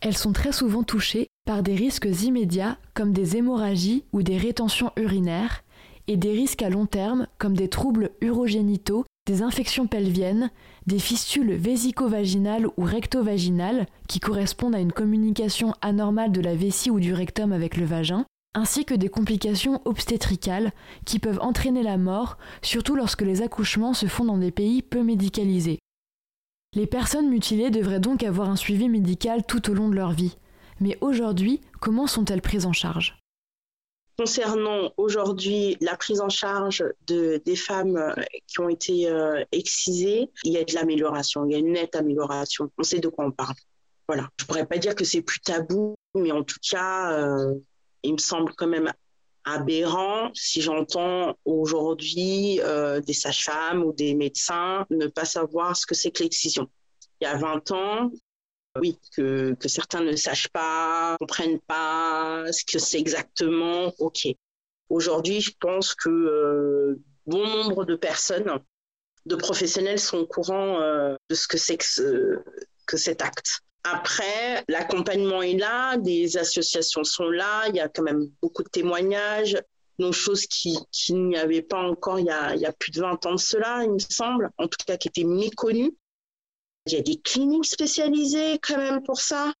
[0.00, 4.90] Elles sont très souvent touchées par des risques immédiats comme des hémorragies ou des rétentions
[4.96, 5.62] urinaires
[6.08, 10.50] et des risques à long terme comme des troubles urogénitaux, des infections pelviennes,
[10.86, 16.98] des fistules vésico-vaginales ou recto-vaginales qui correspondent à une communication anormale de la vessie ou
[16.98, 20.72] du rectum avec le vagin, ainsi que des complications obstétricales
[21.04, 25.04] qui peuvent entraîner la mort, surtout lorsque les accouchements se font dans des pays peu
[25.04, 25.78] médicalisés.
[26.74, 30.36] Les personnes mutilées devraient donc avoir un suivi médical tout au long de leur vie.
[30.80, 33.21] Mais aujourd'hui, comment sont-elles prises en charge?
[34.18, 38.14] Concernant aujourd'hui la prise en charge de, des femmes euh,
[38.46, 41.96] qui ont été euh, excisées, il y a de l'amélioration, il y a une nette
[41.96, 42.70] amélioration.
[42.76, 43.54] On sait de quoi on parle.
[44.06, 44.28] Voilà.
[44.38, 47.54] Je pourrais pas dire que c'est plus tabou, mais en tout cas, euh,
[48.02, 48.92] il me semble quand même
[49.44, 52.60] aberrant si j'entends aujourd'hui
[53.04, 56.68] des sages-femmes ou des médecins ne pas savoir ce que c'est que l'excision.
[57.20, 58.10] Il y a 20 ans,
[58.80, 64.28] oui, que, certains ne sachent pas, comprennent pas ce que c'est exactement, ok.
[64.88, 68.50] Aujourd'hui, je pense que euh, bon nombre de personnes,
[69.26, 73.60] de professionnels sont au courant euh, de ce que c'est que, cet acte.
[73.84, 78.68] Après, l'accompagnement est là, des associations sont là, il y a quand même beaucoup de
[78.68, 79.56] témoignages,
[79.98, 82.90] nos choses qui, qui n'y avait pas encore il y, a, il y a plus
[82.90, 85.94] de 20 ans de cela, il me semble, en tout cas qui étaient méconnues.
[86.86, 89.52] Il y a des cliniques spécialisées quand même pour ça.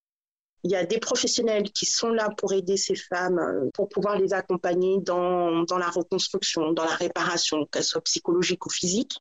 [0.64, 4.18] Il y a des professionnels qui sont là pour aider ces femmes, euh, pour pouvoir
[4.18, 9.18] les accompagner dans, dans la reconstruction, dans la réparation, qu'elle soit psychologique ou physique.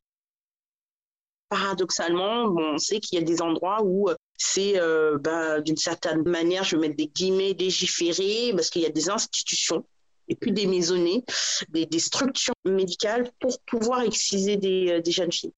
[1.50, 6.22] Paradoxalement, on sait qu'il y a des endroits où euh, c'est euh, bah, d'une certaine
[6.24, 9.84] manière, je vais mettre des guillemets, légiféré, parce qu'il y a des institutions
[10.28, 11.26] et puis des maisonnées,
[11.70, 15.52] des, structures médicales pour pouvoir exciser des, des jeunes filles.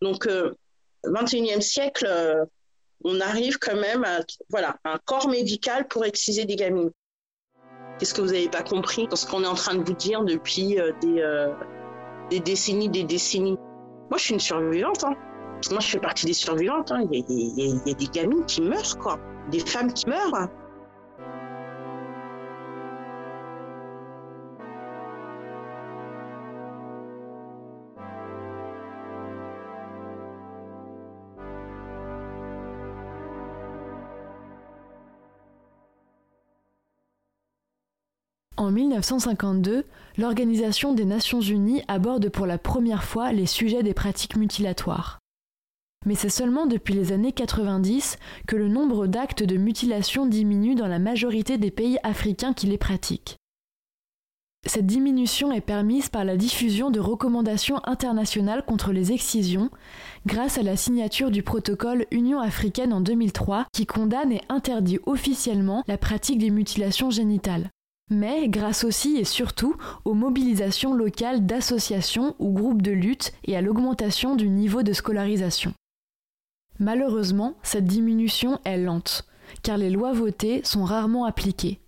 [0.00, 0.26] Donc,
[1.12, 2.44] 21e siècle, euh,
[3.04, 6.90] on arrive quand même à voilà, un corps médical pour exciser des gamines.
[7.98, 10.24] Qu'est-ce que vous n'avez pas compris dans ce qu'on est en train de vous dire
[10.24, 11.52] depuis euh, des, euh,
[12.30, 13.56] des, décennies, des décennies?
[14.10, 15.04] Moi, je suis une survivante.
[15.04, 15.14] Hein.
[15.70, 16.90] Moi, je fais partie des survivantes.
[16.90, 17.06] Hein.
[17.12, 19.18] Il, y y a, des gamines qui meurent, quoi.
[19.50, 20.48] Des femmes qui meurent.
[38.56, 39.84] En 1952,
[40.16, 45.18] l'Organisation des Nations Unies aborde pour la première fois les sujets des pratiques mutilatoires.
[46.06, 50.86] Mais c'est seulement depuis les années 90 que le nombre d'actes de mutilation diminue dans
[50.86, 53.38] la majorité des pays africains qui les pratiquent.
[54.66, 59.70] Cette diminution est permise par la diffusion de recommandations internationales contre les excisions,
[60.26, 65.82] grâce à la signature du protocole Union africaine en 2003 qui condamne et interdit officiellement
[65.88, 67.70] la pratique des mutilations génitales
[68.10, 73.62] mais grâce aussi et surtout aux mobilisations locales d'associations ou groupes de lutte et à
[73.62, 75.72] l'augmentation du niveau de scolarisation.
[76.78, 79.26] Malheureusement, cette diminution est lente,
[79.62, 81.80] car les lois votées sont rarement appliquées.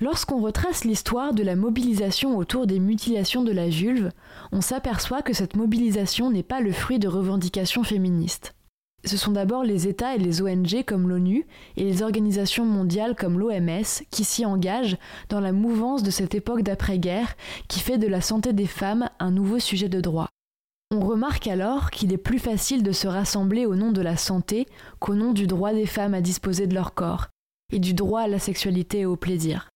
[0.00, 4.10] Lorsqu'on retrace l'histoire de la mobilisation autour des mutilations de la vulve,
[4.50, 8.54] on s'aperçoit que cette mobilisation n'est pas le fruit de revendications féministes.
[9.04, 13.38] Ce sont d'abord les États et les ONG comme l'ONU et les organisations mondiales comme
[13.38, 14.98] l'OMS qui s'y engagent
[15.30, 17.34] dans la mouvance de cette époque d'après-guerre
[17.68, 20.28] qui fait de la santé des femmes un nouveau sujet de droit.
[20.90, 24.66] On remarque alors qu'il est plus facile de se rassembler au nom de la santé
[24.98, 27.28] qu'au nom du droit des femmes à disposer de leur corps
[27.72, 29.70] et du droit à la sexualité et au plaisir.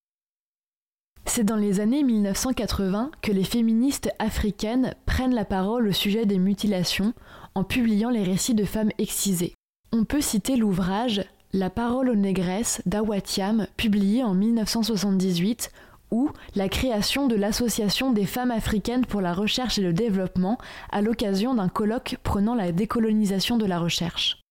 [1.26, 6.38] C'est dans les années 1980 que les féministes africaines prennent la parole au sujet des
[6.38, 7.14] mutilations
[7.54, 9.54] en publiant les récits de femmes excisées.
[9.92, 15.70] On peut citer l'ouvrage La parole aux négresses d'Awatiam, publié en 1978,
[16.10, 20.58] ou la création de l'Association des femmes africaines pour la recherche et le développement
[20.90, 24.43] à l'occasion d'un colloque prenant la décolonisation de la recherche.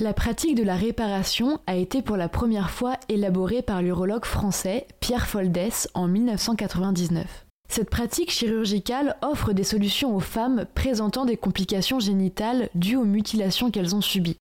[0.00, 4.86] La pratique de la réparation a été pour la première fois élaborée par l'urologue français
[5.00, 7.46] Pierre Foldès en 1999.
[7.68, 13.72] Cette pratique chirurgicale offre des solutions aux femmes présentant des complications génitales dues aux mutilations
[13.72, 14.36] qu'elles ont subies.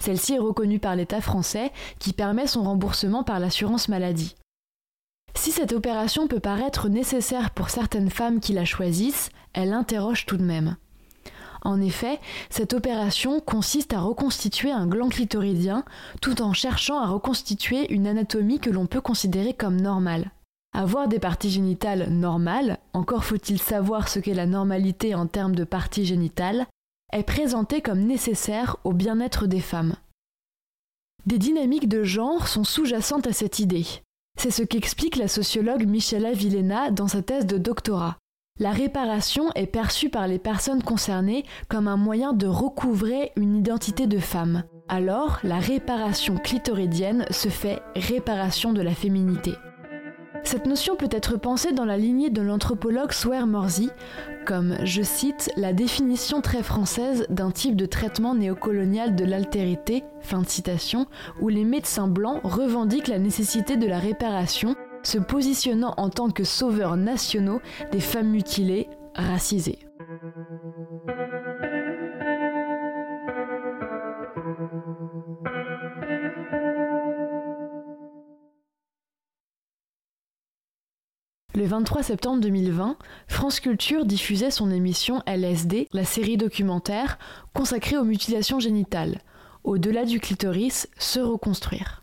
[0.00, 4.36] Celle-ci est reconnue par l'État français qui permet son remboursement par l'assurance maladie.
[5.34, 10.36] Si cette opération peut paraître nécessaire pour certaines femmes qui la choisissent, elle interroge tout
[10.36, 10.76] de même.
[11.64, 12.18] En effet,
[12.50, 15.84] cette opération consiste à reconstituer un gland clitoridien
[16.20, 20.32] tout en cherchant à reconstituer une anatomie que l'on peut considérer comme normale.
[20.74, 25.64] Avoir des parties génitales normales, encore faut-il savoir ce qu'est la normalité en termes de
[25.64, 26.66] parties génitales,
[27.12, 29.94] est présentée comme nécessaire au bien-être des femmes.
[31.26, 33.86] Des dynamiques de genre sont sous-jacentes à cette idée.
[34.36, 38.16] C'est ce qu'explique la sociologue Michela Villena dans sa thèse de doctorat.
[38.62, 44.06] La réparation est perçue par les personnes concernées comme un moyen de recouvrer une identité
[44.06, 44.62] de femme.
[44.86, 49.54] Alors, la réparation clitoridienne se fait réparation de la féminité.
[50.44, 53.90] Cette notion peut être pensée dans la lignée de l'anthropologue Swear Morsy
[54.46, 60.42] comme, je cite, la définition très française d'un type de traitement néocolonial de l'altérité, fin
[61.40, 66.44] où les médecins blancs revendiquent la nécessité de la réparation, se positionnant en tant que
[66.44, 67.60] sauveurs nationaux
[67.90, 69.78] des femmes mutilées, racisées.
[81.54, 82.96] Le 23 septembre 2020,
[83.28, 87.18] France Culture diffusait son émission LSD, la série documentaire
[87.54, 89.20] consacrée aux mutilations génitales,
[89.62, 92.01] au-delà du clitoris, se reconstruire.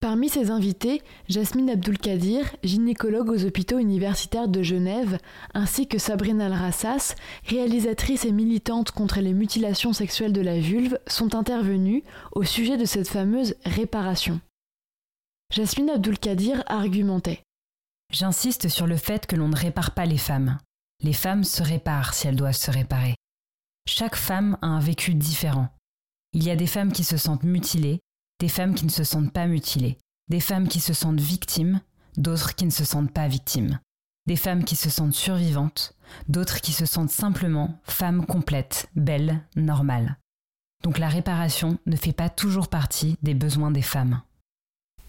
[0.00, 5.18] Parmi ses invités, Jasmine Abdulkadir, gynécologue aux hôpitaux universitaires de Genève,
[5.52, 11.34] ainsi que Sabrina Alrassas, réalisatrice et militante contre les mutilations sexuelles de la vulve, sont
[11.34, 14.40] intervenues au sujet de cette fameuse réparation.
[15.52, 17.42] Jasmine Abdulkadir argumentait
[18.10, 20.58] J'insiste sur le fait que l'on ne répare pas les femmes.
[21.02, 23.16] Les femmes se réparent si elles doivent se réparer.
[23.86, 25.68] Chaque femme a un vécu différent.
[26.32, 28.00] Il y a des femmes qui se sentent mutilées,
[28.40, 29.98] des femmes qui ne se sentent pas mutilées,
[30.28, 31.80] des femmes qui se sentent victimes,
[32.16, 33.78] d'autres qui ne se sentent pas victimes,
[34.26, 35.94] des femmes qui se sentent survivantes,
[36.28, 40.18] d'autres qui se sentent simplement femmes complètes, belles, normales.
[40.82, 44.22] Donc la réparation ne fait pas toujours partie des besoins des femmes.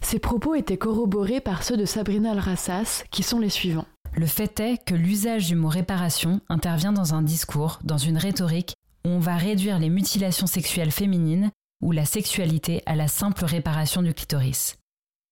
[0.01, 3.85] Ces propos étaient corroborés par ceux de Sabrina Al-Rassas, qui sont les suivants.
[4.13, 8.75] Le fait est que l'usage du mot réparation intervient dans un discours, dans une rhétorique,
[9.05, 11.49] où on va réduire les mutilations sexuelles féminines
[11.81, 14.77] ou la sexualité à la simple réparation du clitoris.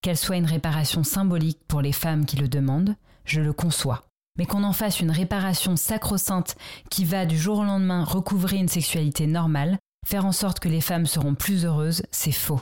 [0.02, 4.06] Qu'elle soit une réparation symbolique pour les femmes qui le demandent, je le conçois.
[4.38, 6.56] Mais qu'on en fasse une réparation sacro-sainte
[6.90, 10.80] qui va du jour au lendemain recouvrer une sexualité normale, faire en sorte que les
[10.80, 12.60] femmes seront plus heureuses, c'est faux.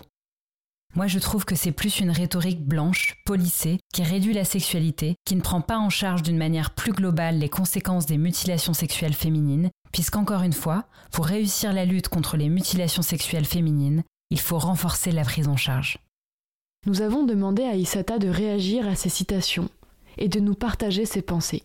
[0.94, 5.36] Moi, je trouve que c'est plus une rhétorique blanche, polissée, qui réduit la sexualité, qui
[5.36, 9.70] ne prend pas en charge d'une manière plus globale les conséquences des mutilations sexuelles féminines,
[9.92, 15.12] puisqu'encore une fois, pour réussir la lutte contre les mutilations sexuelles féminines, il faut renforcer
[15.12, 15.98] la prise en charge.
[16.86, 19.68] Nous avons demandé à Isata de réagir à ces citations
[20.16, 21.62] et de nous partager ses pensées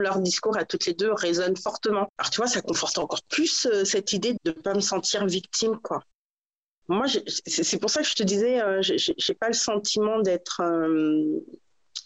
[0.00, 2.08] leur discours à toutes les deux résonne fortement.
[2.18, 5.26] Alors tu vois, ça conforte encore plus euh, cette idée de ne pas me sentir
[5.26, 6.02] victime, quoi
[6.90, 7.06] moi,
[7.46, 11.38] c'est pour ça que je te disais, euh, je n'ai pas le sentiment d'être, euh,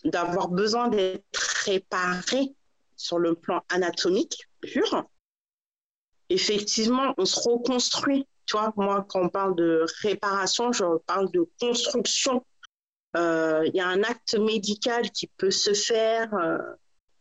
[0.04, 2.54] d'avoir besoin d'être réparé
[2.94, 5.06] sur le plan anatomique pur.
[6.28, 8.26] Effectivement, on se reconstruit.
[8.44, 12.44] Tu vois, moi, quand on parle de réparation, je parle de construction.
[13.16, 16.28] Euh, il y a un acte médical qui peut se faire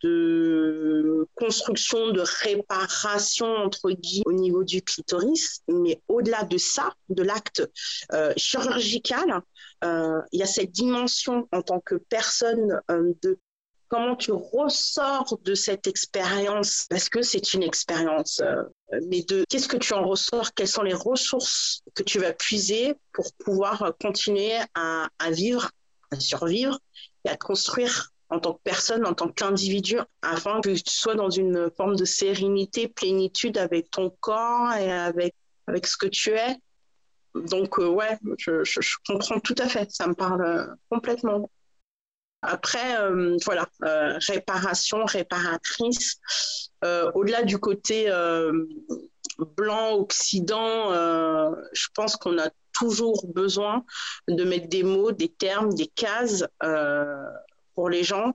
[0.03, 5.61] de construction, de réparation, entre guillemets, au niveau du clitoris.
[5.67, 7.63] Mais au-delà de ça, de l'acte
[8.11, 9.41] euh, chirurgical,
[9.83, 13.39] euh, il y a cette dimension en tant que personne euh, de
[13.87, 18.41] comment tu ressors de cette expérience, parce que c'est une expérience,
[19.07, 22.95] mais de qu'est-ce que tu en ressors, quelles sont les ressources que tu vas puiser
[23.11, 25.69] pour pouvoir continuer à, à vivre,
[26.09, 26.79] à survivre
[27.23, 31.29] et à construire en tant que personne, en tant qu'individu, afin que tu sois dans
[31.29, 35.35] une forme de sérénité, plénitude avec ton corps et avec,
[35.67, 36.57] avec ce que tu es.
[37.35, 41.49] Donc, euh, ouais, je, comprends tout à fait, ça me parle euh, complètement.
[42.41, 43.69] Après, euh, voilà,
[44.27, 46.19] réparation, réparatrice.
[47.13, 48.11] Au-delà du côté
[49.55, 53.85] blanc, occident, je pense qu'on a toujours besoin
[54.27, 56.43] de mettre des mots, des termes, des cases
[57.75, 58.33] pour les gens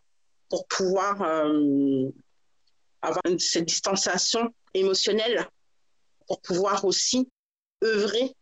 [0.49, 2.09] pour pouvoir euh,
[3.03, 5.47] avoir cette distanciation émotionnelle,
[6.27, 7.31] pour pouvoir aussi
[7.85, 8.35] œuvrer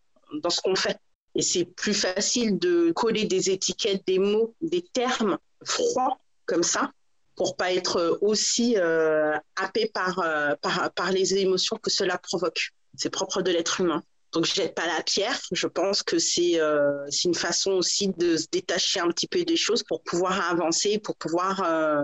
[0.42, 0.98] dans ce qu'on fait.
[1.34, 6.90] Et c'est plus facile de coller des étiquettes, des mots, des termes froids comme ça,
[7.34, 12.70] pour pas être aussi euh, happé euh, par, par les émotions que cela provoque.
[12.96, 14.02] C'est propre de l'être humain.
[14.36, 15.40] Donc, je jette pas la pierre.
[15.50, 19.56] Je pense que c'est euh, une façon aussi de se détacher un petit peu des
[19.56, 22.02] choses pour pouvoir avancer, pour pouvoir euh,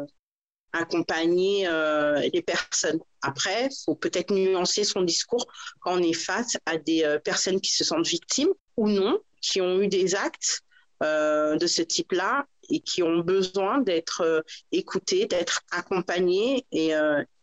[0.73, 3.01] accompagner euh, les personnes.
[3.21, 5.45] Après, faut peut-être nuancer son discours
[5.81, 9.83] quand on est face à des personnes qui se sentent victimes ou non, qui ont
[9.83, 10.63] eu des actes
[11.03, 16.93] de ce type-là et qui ont besoin d'être écoutées, d'être accompagnées et,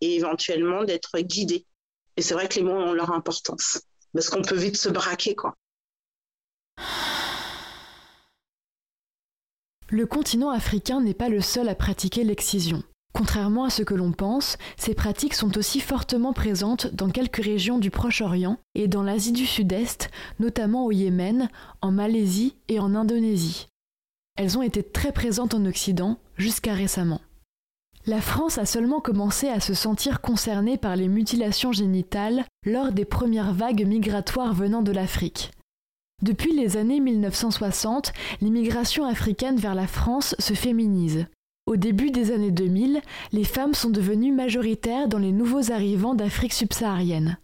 [0.02, 1.68] et éventuellement d'être guidées.
[2.18, 3.84] Et c'est vrai que les mots ont leur importance
[4.14, 5.56] parce qu'on peut vite se braquer, quoi.
[9.92, 12.84] Le continent africain n'est pas le seul à pratiquer l'excision.
[13.12, 17.80] Contrairement à ce que l'on pense, ces pratiques sont aussi fortement présentes dans quelques régions
[17.80, 21.50] du Proche-Orient et dans l'Asie du Sud-Est, notamment au Yémen,
[21.82, 23.68] en Malaisie et en Indonésie.
[24.36, 27.20] Elles ont été très présentes en Occident jusqu'à récemment.
[28.10, 33.06] La France a seulement commencé à se sentir concernée par les mutilations génitales lors des
[33.06, 35.52] premières vagues migratoires venant de l'Afrique.
[36.24, 41.28] Depuis les années 1960, l'immigration africaine vers la France se féminise.
[41.68, 43.02] Au début des années 2000,
[43.32, 47.38] les femmes sont devenues majoritaires dans les nouveaux arrivants d'Afrique subsaharienne.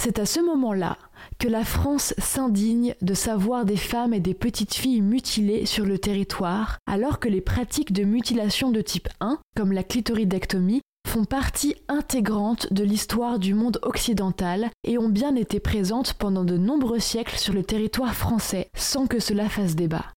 [0.00, 0.96] C'est à ce moment-là
[1.40, 5.98] que la France s'indigne de savoir des femmes et des petites filles mutilées sur le
[5.98, 11.74] territoire, alors que les pratiques de mutilation de type 1, comme la clitoridectomie, font partie
[11.88, 17.36] intégrante de l'histoire du monde occidental et ont bien été présentes pendant de nombreux siècles
[17.36, 20.12] sur le territoire français sans que cela fasse débat.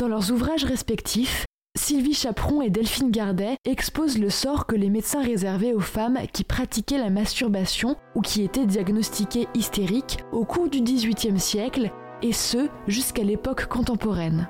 [0.00, 1.44] Dans leurs ouvrages respectifs,
[1.76, 6.42] Sylvie Chaperon et Delphine Gardet exposent le sort que les médecins réservaient aux femmes qui
[6.42, 11.92] pratiquaient la masturbation ou qui étaient diagnostiquées hystériques au cours du XVIIIe siècle,
[12.22, 14.48] et ce jusqu'à l'époque contemporaine.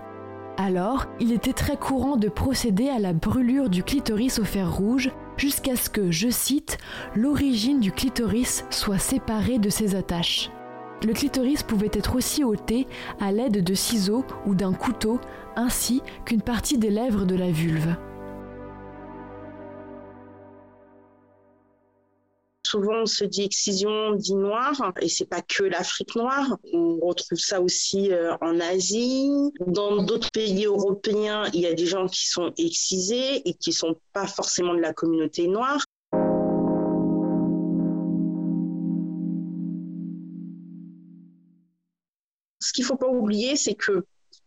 [0.56, 5.10] Alors, il était très courant de procéder à la brûlure du clitoris au fer rouge
[5.36, 6.78] jusqu'à ce que, je cite,
[7.14, 10.50] l'origine du clitoris soit séparée de ses attaches.
[11.03, 12.86] Le clitoris pouvait être aussi ôté
[13.20, 15.18] à l'aide de ciseaux ou d'un couteau,
[15.57, 17.96] ainsi qu'une partie des lèvres de la vulve.
[22.70, 26.57] Souvent, on se dit excision dit noir, et c'est pas que l'Afrique noire.
[26.72, 29.28] On retrouve ça aussi euh, en Asie.
[29.66, 33.96] Dans d'autres pays européens, il y a des gens qui sont excisés et qui sont
[34.12, 35.84] pas forcément de la communauté noire.
[42.70, 44.04] Ce qu'il faut pas oublier, c'est que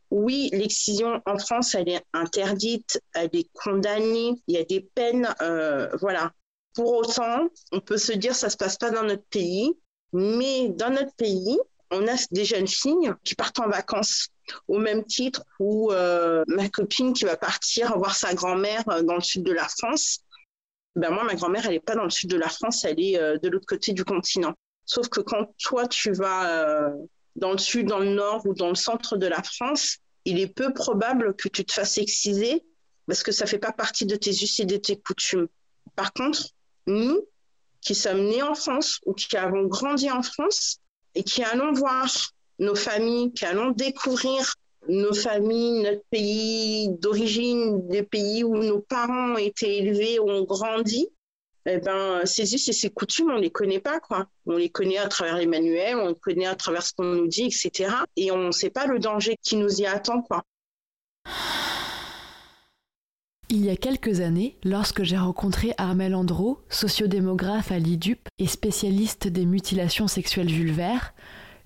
[0.09, 5.27] oui, l'excision en France, elle est interdite, elle est condamnée, il y a des peines,
[5.41, 6.31] euh, voilà.
[6.73, 9.73] Pour autant, on peut se dire ça se passe pas dans notre pays,
[10.13, 11.59] mais dans notre pays,
[11.91, 14.29] on a des jeunes filles qui partent en vacances
[14.69, 19.15] au même titre où euh, ma copine qui va partir voir sa grand-mère euh, dans
[19.15, 20.19] le sud de la France.
[20.95, 23.17] Ben moi, ma grand-mère, elle n'est pas dans le sud de la France, elle est
[23.17, 24.53] de l'autre côté du continent.
[24.85, 26.93] Sauf que quand toi, tu vas
[27.35, 30.47] dans le sud, dans le nord ou dans le centre de la France, il est
[30.47, 32.63] peu probable que tu te fasses exciser
[33.07, 35.47] parce que ça fait pas partie de tes us et de tes coutumes.
[35.95, 36.49] Par contre,
[36.87, 37.27] nous,
[37.81, 40.77] qui sommes nés en France ou qui avons grandi en France
[41.15, 42.09] et qui allons voir
[42.59, 44.55] nos familles, qui allons découvrir
[44.87, 50.43] nos familles, notre pays d'origine, des pays où nos parents ont été élevés, où ont
[50.43, 51.07] grandi,
[51.65, 54.27] eh ben, ces us et ces coutumes, on les connaît pas, quoi.
[54.45, 57.27] On les connaît à travers les manuels, on les connaît à travers ce qu'on nous
[57.27, 57.93] dit, etc.
[58.17, 60.43] Et on ne sait pas le danger qui nous y attend, quoi.
[63.49, 69.27] Il y a quelques années, lorsque j'ai rencontré Armel Andro, sociodémographe à l'IDUP et spécialiste
[69.27, 71.13] des mutilations sexuelles vulvaires,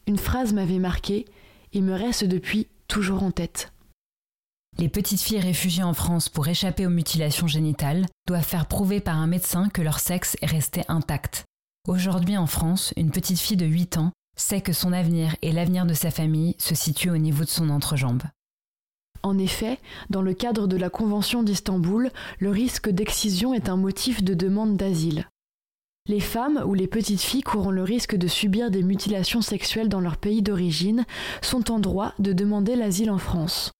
[0.06, 1.26] une phrase m'avait marqué
[1.74, 3.72] et me reste depuis toujours en tête.
[4.80, 9.18] Les petites filles réfugiées en France pour échapper aux mutilations génitales doivent faire prouver par
[9.18, 11.46] un médecin que leur sexe est resté intact.
[11.88, 15.88] Aujourd'hui en France, une petite fille de 8 ans sait que son avenir et l'avenir
[15.88, 18.22] de sa famille se situent au niveau de son entrejambe.
[19.24, 19.80] En effet,
[20.12, 24.78] dans le cadre de la Convention d'Istanbul, le risque d'excision est un motif de demande
[24.78, 25.28] d'asile.
[26.06, 30.02] Les femmes ou les petites filles courant le risque de subir des mutilations sexuelles dans
[30.02, 31.04] leur pays d'origine
[31.42, 33.72] sont en droit de demander l'asile en France.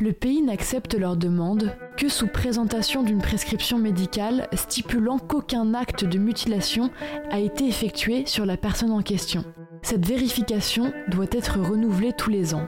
[0.00, 6.18] Le pays n'accepte leur demande que sous présentation d'une prescription médicale stipulant qu'aucun acte de
[6.18, 6.90] mutilation
[7.30, 9.44] a été effectué sur la personne en question.
[9.82, 12.66] Cette vérification doit être renouvelée tous les ans.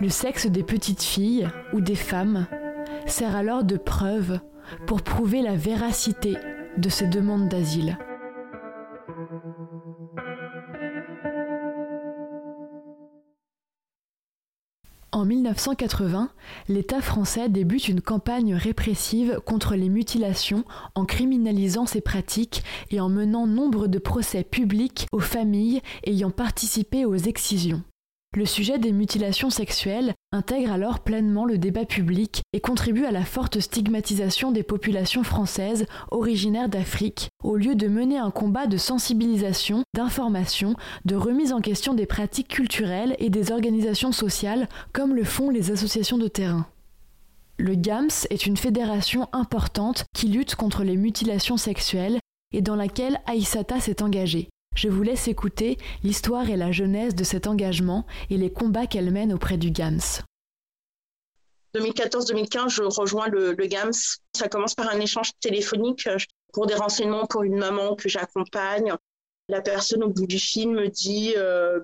[0.00, 2.46] Le sexe des petites filles ou des femmes
[3.06, 4.38] sert alors de preuve
[4.86, 6.36] pour prouver la véracité
[6.76, 7.98] de ces demandes d'asile.
[15.50, 16.30] 1980,
[16.68, 23.08] l'État français débute une campagne répressive contre les mutilations en criminalisant ces pratiques et en
[23.08, 27.82] menant nombre de procès publics aux familles ayant participé aux excisions.
[28.36, 33.24] Le sujet des mutilations sexuelles intègre alors pleinement le débat public et contribue à la
[33.24, 39.82] forte stigmatisation des populations françaises originaires d'Afrique, au lieu de mener un combat de sensibilisation,
[39.94, 40.74] d'information,
[41.06, 45.70] de remise en question des pratiques culturelles et des organisations sociales comme le font les
[45.70, 46.66] associations de terrain.
[47.56, 52.18] Le GAMS est une fédération importante qui lutte contre les mutilations sexuelles
[52.52, 54.50] et dans laquelle Aïsata s'est engagée.
[54.78, 59.10] Je vous laisse écouter l'histoire et la genèse de cet engagement et les combats qu'elle
[59.10, 60.22] mène auprès du GAMS.
[61.74, 64.20] 2014-2015, je rejoins le, GAMS.
[64.36, 66.16] Ça commence par un échange téléphonique euh,
[66.52, 68.94] pour des renseignements pour une maman que j'accompagne.
[69.48, 71.80] La personne au bout du fil me dit euh,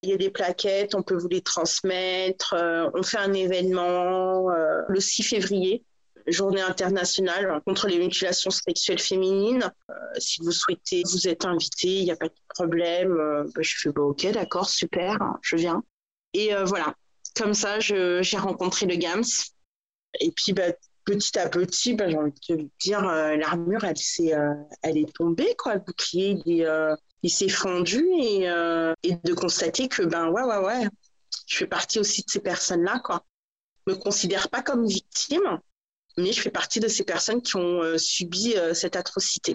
[0.00, 2.54] il y a des plaquettes, on peut vous les transmettre.
[2.54, 4.48] Euh, on fait un événement
[4.88, 5.84] le 6 février,
[6.26, 9.72] journée internationale contre les mutilations sexuelles féminines.
[10.18, 13.14] si vous souhaitez, vous êtes invité, il n'y a pas de problème.
[13.54, 15.82] Bah, je fais bah, ok, d'accord, super, je viens.
[16.34, 16.94] Et voilà,
[17.36, 19.52] comme ça, j'ai rencontré le GAMS.
[20.20, 20.72] Et puis, bah,
[21.04, 25.54] petit à petit, bah, j'ai envie de dire, euh, l'armure, elle, euh, elle est tombée,
[25.58, 25.74] quoi.
[25.74, 26.94] Le bouclier, il, euh,
[27.24, 30.88] s'est fondu et, de constater que, ben ouais, ouais, ouais,
[31.46, 33.24] je fais partie aussi de ces personnes-là, quoi.
[33.86, 35.58] Me considère pas comme victime,
[36.18, 39.54] mais je fais partie de ces personnes qui ont subi cette atrocité.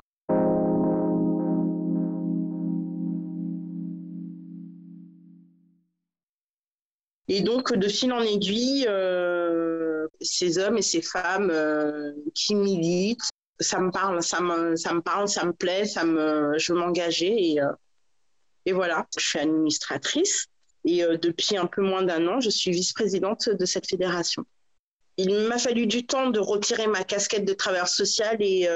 [7.30, 13.30] Et donc, de fil en aiguille, euh, ces hommes et ces femmes euh, qui militent,
[13.60, 17.62] ça me parle, ça me, parle, ça me plaît, ça me, je veux m'engager et,
[17.62, 17.72] euh,
[18.66, 19.06] et voilà.
[19.18, 20.46] Je suis administratrice
[20.86, 24.46] et depuis un peu moins d'un an, je suis vice-présidente de cette fédération.
[25.18, 28.70] Il m'a fallu du temps de retirer ma casquette de travailleur social et,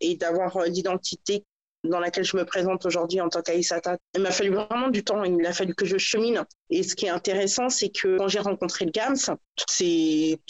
[0.00, 1.44] et d'avoir l'identité
[1.84, 3.96] dans laquelle je me présente aujourd'hui en tant qu'Aïsata.
[4.14, 6.44] Il m'a fallu vraiment du temps, il a fallu que je chemine.
[6.70, 10.40] Et ce qui est intéressant, c'est que quand j'ai rencontré le GAMS, toutes ces,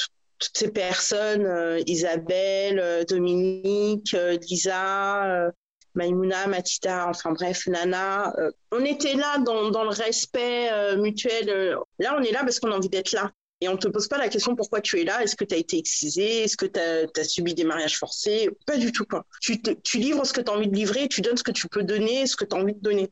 [0.73, 5.51] personnes, euh, Isabelle, euh, Dominique, euh, Lisa,
[5.95, 8.33] Maïmouna, Matita, enfin bref, Nana,
[8.71, 11.77] on était là dans le respect mutuel.
[11.99, 13.33] Là, on est là parce qu'on a envie d'être là.
[13.61, 15.55] Et on ne te pose pas la question pourquoi tu es là, est-ce que tu
[15.55, 19.05] as été excisé, est-ce que tu as, subi des mariages forcés, pas du tout.
[19.05, 19.27] Quoi.
[19.41, 19.59] Tu,
[19.95, 22.27] livres ce que tu as envie de livrer, tu donnes ce que tu peux donner,
[22.27, 23.11] ce que tu as envie de donner.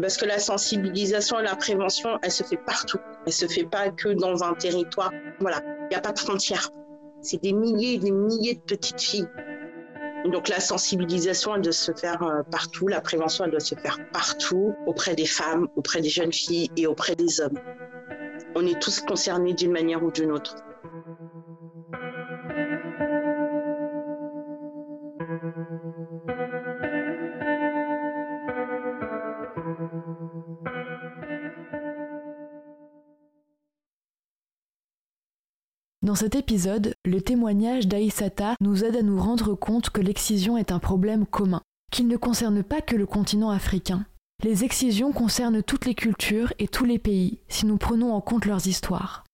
[0.00, 2.98] Parce que la sensibilisation et la prévention, elle se fait partout.
[3.26, 5.12] Elle se fait pas que dans un territoire.
[5.40, 6.70] Voilà, il n'y a pas de frontières.
[7.22, 9.28] C'est des milliers et des milliers de petites filles.
[10.26, 13.98] Donc la sensibilisation, elle doit se faire euh, partout, la prévention, elle doit se faire
[14.12, 17.58] partout, auprès des femmes, auprès des jeunes filles et auprès des hommes.
[18.54, 20.56] On est tous concernés d'une manière ou d'une autre.
[36.08, 40.72] Dans cet épisode, le témoignage d'Aïsata nous aide à nous rendre compte que l'excision est
[40.72, 41.60] un problème commun,
[41.92, 44.06] qu'il ne concerne pas que le continent africain.
[44.42, 48.46] Les excisions concernent toutes les cultures et tous les pays, si nous prenons en compte
[48.46, 49.24] leurs histoires.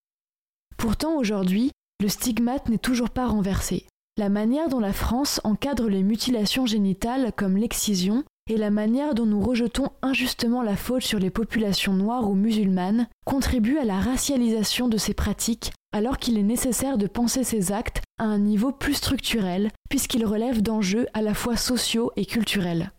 [0.76, 1.70] Pourtant, aujourd'hui,
[2.02, 3.86] le stigmate n'est toujours pas renversé.
[4.16, 9.26] La manière dont la France encadre les mutilations génitales comme l'excision et la manière dont
[9.26, 14.88] nous rejetons injustement la faute sur les populations noires ou musulmanes contribue à la racialisation
[14.88, 18.94] de ces pratiques alors qu'il est nécessaire de penser ces actes à un niveau plus
[18.94, 22.92] structurel puisqu'ils relèvent d'enjeux à la fois sociaux et culturels.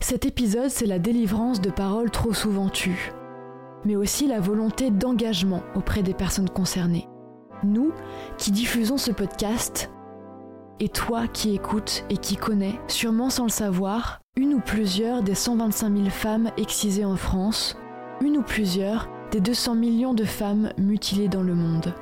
[0.00, 3.12] Cet épisode, c'est la délivrance de paroles trop souvent tues,
[3.84, 7.06] mais aussi la volonté d'engagement auprès des personnes concernées.
[7.62, 7.92] Nous,
[8.38, 9.90] qui diffusons ce podcast,
[10.80, 15.34] et toi qui écoutes et qui connais, sûrement sans le savoir, une ou plusieurs des
[15.34, 17.76] 125 000 femmes excisées en France,
[18.22, 21.94] une ou plusieurs des 200 millions de femmes mutilées dans le monde.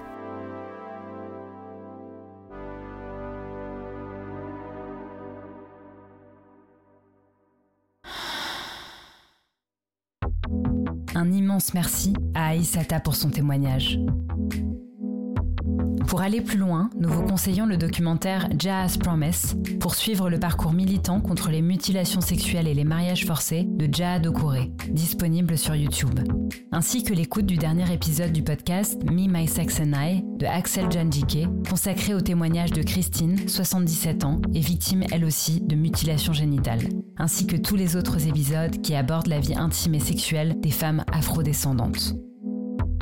[11.14, 13.99] Un immense merci à Aïsata pour son témoignage.
[16.09, 20.72] Pour aller plus loin, nous vous conseillons le documentaire Jazz Promise pour suivre le parcours
[20.72, 26.18] militant contre les mutilations sexuelles et les mariages forcés de Jahad Okouré, disponible sur YouTube,
[26.72, 30.90] ainsi que l'écoute du dernier épisode du podcast Me, My Sex and I de Axel
[30.90, 36.88] Janjike, consacré au témoignage de Christine, 77 ans, et victime elle aussi de mutilations génitales,
[37.18, 41.04] ainsi que tous les autres épisodes qui abordent la vie intime et sexuelle des femmes
[41.12, 42.14] afrodescendantes.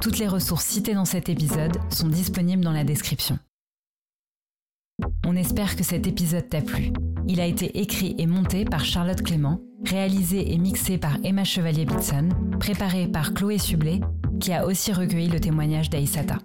[0.00, 3.38] Toutes les ressources citées dans cet épisode sont disponibles dans la description.
[5.26, 6.92] On espère que cet épisode t'a plu.
[7.26, 12.28] Il a été écrit et monté par Charlotte Clément, réalisé et mixé par Emma Chevalier-Bitson,
[12.60, 14.00] préparé par Chloé Sublet,
[14.40, 16.38] qui a aussi recueilli le témoignage d'Aïsata.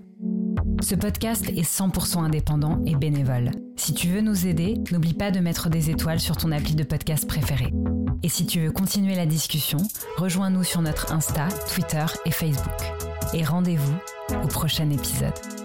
[0.81, 3.51] Ce podcast est 100% indépendant et bénévole.
[3.75, 6.83] Si tu veux nous aider, n'oublie pas de mettre des étoiles sur ton appli de
[6.83, 7.71] podcast préféré.
[8.23, 9.77] Et si tu veux continuer la discussion,
[10.17, 13.97] rejoins-nous sur notre Insta, Twitter et Facebook et rendez-vous
[14.43, 15.60] au prochain épisode.